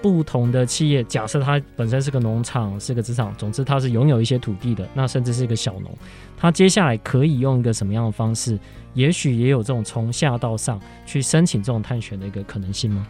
[0.01, 5.91] 不同的企业，假设它本身是个农场，是个职场，总之它是拥有一些土地的，那甚至是一个小农，
[6.37, 8.57] 它接下来可以用一个什么样的方式？
[8.93, 13.05] 也许也有这种从下到上去申请这种探权的一个可能性吗？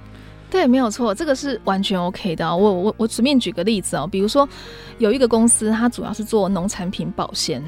[0.51, 2.55] 对，没有错，这个是完全 OK 的。
[2.55, 4.47] 我我我随便举个例子哦，比如说
[4.97, 7.63] 有一个公司，它主要是做农产品保鲜，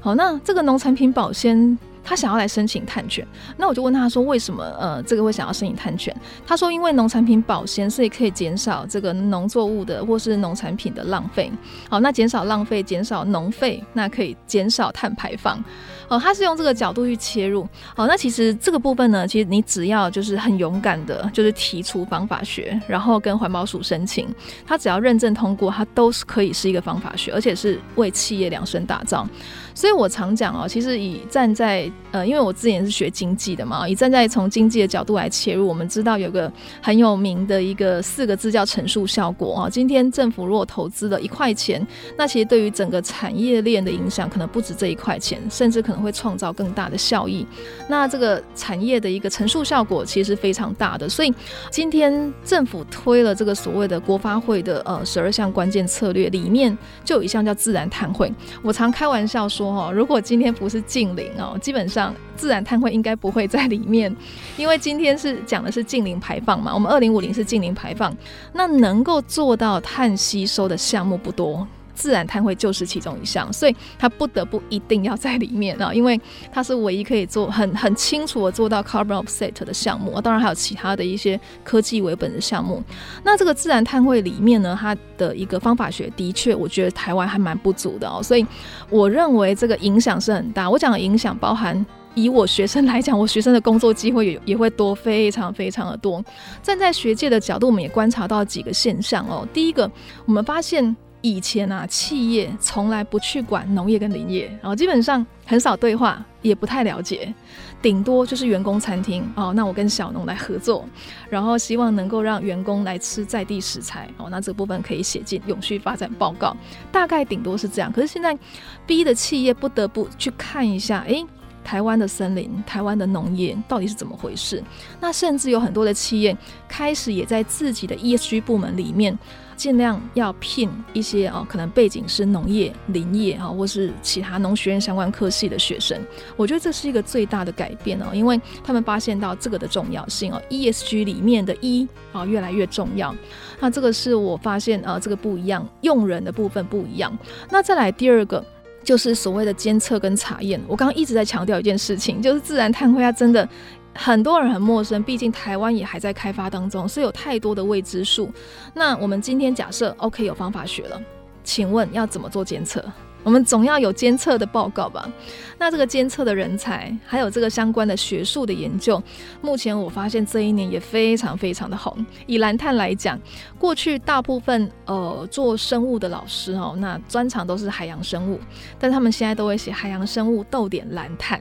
[0.00, 1.78] 好，那这个农产品保鲜。
[2.04, 3.26] 他想要来申请碳权，
[3.56, 6.14] 那我就问他说：“为什么呃这个会想要申请碳权？”
[6.46, 11.50] 他说：“因为农产品保鲜，所以可以减少这个农作物的或是农产品的浪费。
[11.88, 15.58] 好，那减少浪费，减少农废，那可以减少碳排放。
[16.06, 17.66] 哦，他是用这个角度去切入。
[17.96, 24.28] 好，那其实这个部分呢，其实你只要就是很勇敢的，就是提出方法学，然后跟环保署申请，
[24.66, 29.26] 他只要认证通过，他都是可以是一个方法学，而且是为企业量身打造。”
[29.74, 36.50] 所以我常讲哦，其实以站在呃，因为我之前是学经济的嘛，以站在从经济的角度来切入，我们知道有个
[36.80, 39.68] 很有名的一个四个字叫乘数效果啊。
[39.68, 41.84] 今天政府如果投资了一块钱，
[42.16, 47.44] 那其实对于整个产业链的影响可能不止这一块钱，甚至可能会创造更大的效益。
[47.88, 51.08] 那这个产业的一个乘数效果其实是非常大的。
[51.08, 51.34] 所以
[51.72, 58.32] 今天政府推了这个所谓的国发会的呃十二项关键策略里面，就有一项叫自然碳汇。
[58.62, 59.63] 我常开玩笑说。
[59.92, 64.14] 如果今天不是近零哦，基本上自然碳汇应该不会在里面，
[64.56, 66.74] 因为今天是讲的是近零排放嘛。
[66.74, 68.16] 我们二零五零是近零排放，
[68.52, 71.66] 那能够做到碳吸收的项目不多。
[71.94, 76.20] 自然碳汇就是其中一项，所以它不得不一定要在里面啊，因为
[76.52, 80.20] 它是唯一可以做很很清楚的做到 carbon offset 的项目。
[80.20, 82.82] 当然还有其他的一些科技为本的项目。
[83.22, 88.22] 那这个自然碳汇里面呢，它的一个方法学的确，我觉得台湾还蛮不足的哦。
[88.22, 88.46] 所以
[88.90, 90.68] 我认为这个影响是很大。
[90.68, 91.84] 我讲的影响包含。
[92.16, 96.24] 以我学生来讲，我学生的工作机会也也会多，非常非常的多。
[96.62, 99.44] 站在学界的角度，我们也观察到几个现象哦。
[99.52, 99.90] 第一个，
[100.24, 107.32] 我们发现以前啊，企业从来不去管农业跟林业，然后基本上很少对话，也不太了解，
[107.80, 109.50] 顶多就是员工餐厅哦。
[109.56, 110.86] 那我跟小农来合作，
[111.30, 114.28] 然后希望能够让员工来吃在地食材哦。
[114.30, 116.54] 那这部分可以写进永续发展报告，
[116.92, 117.90] 大概顶多是这样。
[117.90, 118.38] 可是现在
[118.86, 121.24] 逼的企业不得不去看一下，诶。
[121.64, 124.62] 台湾的森林，台湾的农业到底是怎么回事？
[125.00, 126.36] 那甚至有很多的企业
[126.68, 129.18] 开始也在自己的 ESG 部门里面，
[129.56, 135.98] 尽量要聘一些哦，可能背景是农业、林业啊，或是其他农学院相关科系的学生。
[136.36, 143.14] 我觉得这是一个最大的改变哦，因为他们发现到这个的重要性哦，ESG 里面的 E 啊越来越重要。
[143.58, 147.16] 那这个是我发现啊，这个不一样，用人的部分不一样。
[147.50, 148.44] 那再来第二个。
[148.84, 153.48] 就是所谓的监测跟查验，我刚刚一直在强调一件事情，就是自然碳汇它真的
[153.94, 158.30] 很多人很陌生，毕竟台湾也还在开发当中，是有太多的未知数。
[158.74, 161.00] 那我们今天假设 OK 有方法学了，
[161.42, 162.84] 请问要怎么做监测？
[163.24, 165.10] 我们总要有监测的报告吧？
[165.58, 169.02] 那这个监测的人才，还有这个相关的学术的研究，
[169.40, 172.04] 目前我发现这一年也非常非常的红。
[172.26, 173.18] 以蓝碳来讲，
[173.58, 178.38] 过去大部分呃做生物的老师哦，那专长都是海洋生物，
[178.78, 181.40] 但他们现在都会写海洋生物逗点蓝碳，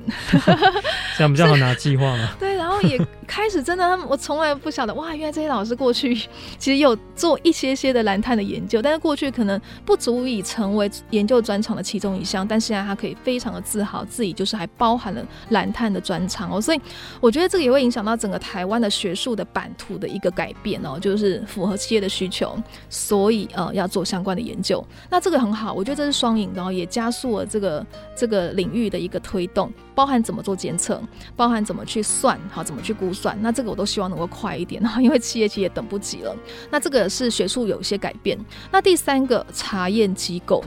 [1.18, 2.30] 这样比较好拿计划嘛？
[2.40, 6.16] 对，然后也开始真的，他们我从来不晓得哇，原来这些老师过去
[6.58, 16.82] 其实有做一些些的蓝碳的研究，但是过去可能不足以成为研究专长的其中一项，但现在他可以非常的自豪，自己就是还包含了蓝碳的专长哦，所以
[17.20, 22.58] 我觉得这个也会影响到整个台湾的学术的版图的一个改变哦，就是符合企业的需求，
[22.90, 31.02] 所以呃要做相关的研究，那这个很好，我觉得这是双赢的，然后也加速了这个这个领域的一个推动，包含怎么做监测，
[31.36, 36.36] 包含怎么去算，好怎么去估算，那这个我都希望能够快一点，因为企业其实也等不及了，
[36.70, 38.38] 那这个是学术有一些改变，
[38.72, 40.64] 那第三个查验机构，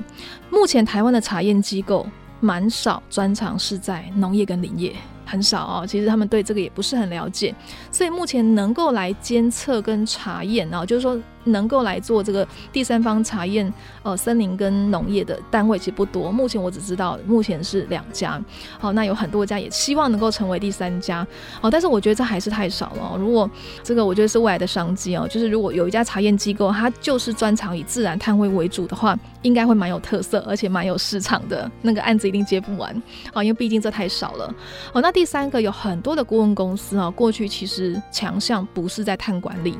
[0.50, 2.06] 目前台台湾的查验机构
[2.40, 4.94] 蛮少，专长是在农业跟林业，
[5.26, 5.86] 很少哦。
[5.86, 7.54] 其实他们对这个也不是很了解，
[7.92, 11.20] 所以目前能够来监测跟查验啊，就是说。
[11.46, 13.72] 能够来做这个第三方查验，
[14.02, 16.30] 呃，森林跟农业的单位其实不多。
[16.30, 18.40] 目前我只知道，目前是两家。
[18.78, 21.26] 好，那有很多家也希望能够成为第三家。
[21.60, 23.16] 好，但是我觉得这还是太少了。
[23.18, 23.48] 如果
[23.82, 25.26] 这个，我觉得是未来的商机哦。
[25.28, 31.70] 就是如果有一家查验机构，它就是专长以自然碳汇为主的话，应该会蛮有特色，而且蛮有市场的。
[31.82, 32.90] 那个案子一定接不完
[33.32, 34.54] 啊，因为毕竟这太少了。
[34.92, 39.76] 哦，那第三个有很多的顾问公司啊，过去其实强项不是在碳管理。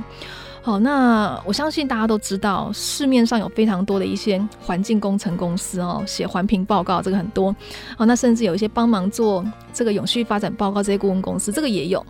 [0.67, 7.55] 好，那我相信大家都知道，市面上有非常多的一些环境工程公司哦，写环评报告这个很多。
[7.97, 12.05] 好，那甚至有一些帮忙做这个永续发展报告这些顾问公司，这个也有。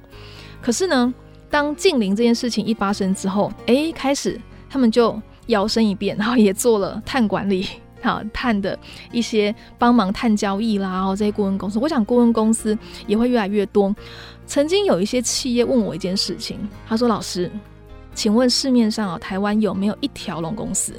[0.63, 1.13] 可是呢，
[1.51, 4.41] 当近邻这件事情一发生之后，哎，开始
[4.71, 7.69] 他们就摇身一变，然后也做了碳管理，
[8.01, 8.79] 好，碳的
[9.13, 13.95] 一些帮忙碳交易啦，哦，这些顾问公司，我想顾问公司也会越来越多。
[14.47, 17.53] 曾经有一些企业问我一件事情，他说：“老师。”
[18.17, 20.95] 请问市面上啊，台湾有没有一条龙公司？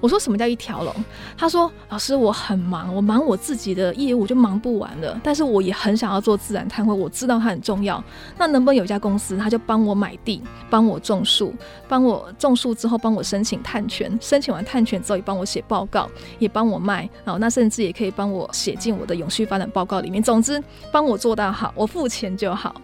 [0.00, 0.92] 我说什么叫一条龙？
[1.36, 5.20] 他说：老师，我很忙，我忙我自己的业务就忙不完了。
[5.22, 8.02] 但是我也很想要做自然碳汇，我知道它很重要。
[8.38, 11.54] 那能不能有一家公司，他就帮我买地，帮我种树，
[11.86, 16.08] 帮我种树之后帮我申请碳权，申请完碳权之后也帮我写报告，
[16.38, 20.22] 也帮我卖，然后那甚至也可以帮我写进我的永续发展报告里面。
[20.22, 22.74] 总之，帮我做到好，我付钱就好。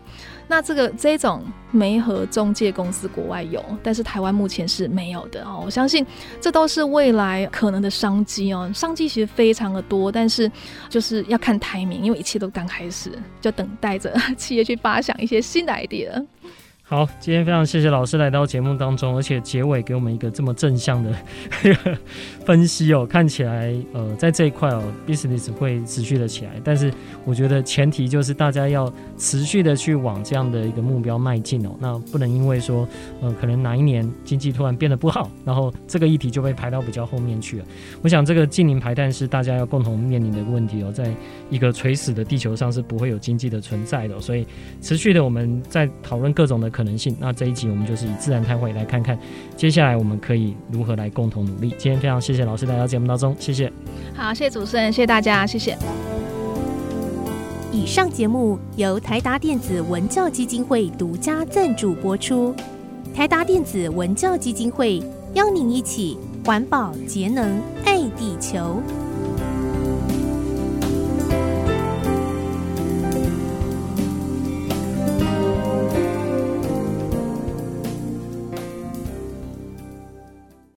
[0.51, 5.63] 那这个这种媒合中介公司国外有，但是台湾目前是没有的哦。
[5.65, 6.05] 我相信
[6.41, 8.69] 这都是未来可能的商机哦。
[8.75, 10.51] 商机其实非常的多，但是
[10.89, 16.27] 就是要看 timing，因为一切都刚开始，就等待着企业去发想一些新的 idea。
[16.83, 21.15] 好，今天非常谢谢老师来到节目当中，而且结尾给我们一个这么正向的
[22.51, 23.07] 分析哦。
[23.07, 26.93] 看起来，呃，在这一块哦，business 会持续的起来，但是
[27.25, 31.71] 我觉得前提就是大家要持续的去往这样的一个目标迈进哦。
[31.79, 32.89] 那不能因为说，
[33.21, 37.65] 呃，可能哪一年经济突然变得不好，然后这个议题就被排到比较后面去了。
[38.03, 41.15] 我想这个近零排碳是大家要共同面临的问题哦，在
[41.51, 44.45] 一个垂死的地球上是不会有经济的存在的，所以
[44.81, 46.71] 持续的我们在讨论各种的。
[46.71, 47.15] 可能性。
[47.19, 49.19] 那这一集我们就是以自然碳汇来看看，
[49.57, 51.75] 接下来我们可以如何来共同努力。
[51.77, 53.71] 今天非常谢谢谢老师来到节目当中，谢谢。
[54.17, 55.77] 好，谢谢主持人，谢谢大家，谢谢。
[57.71, 62.55] 以上节目由台达电子文教基金会独家赞助播出。
[63.15, 65.03] 台达电子文教基金会
[65.35, 68.83] 邀您一起环保节能爱地球。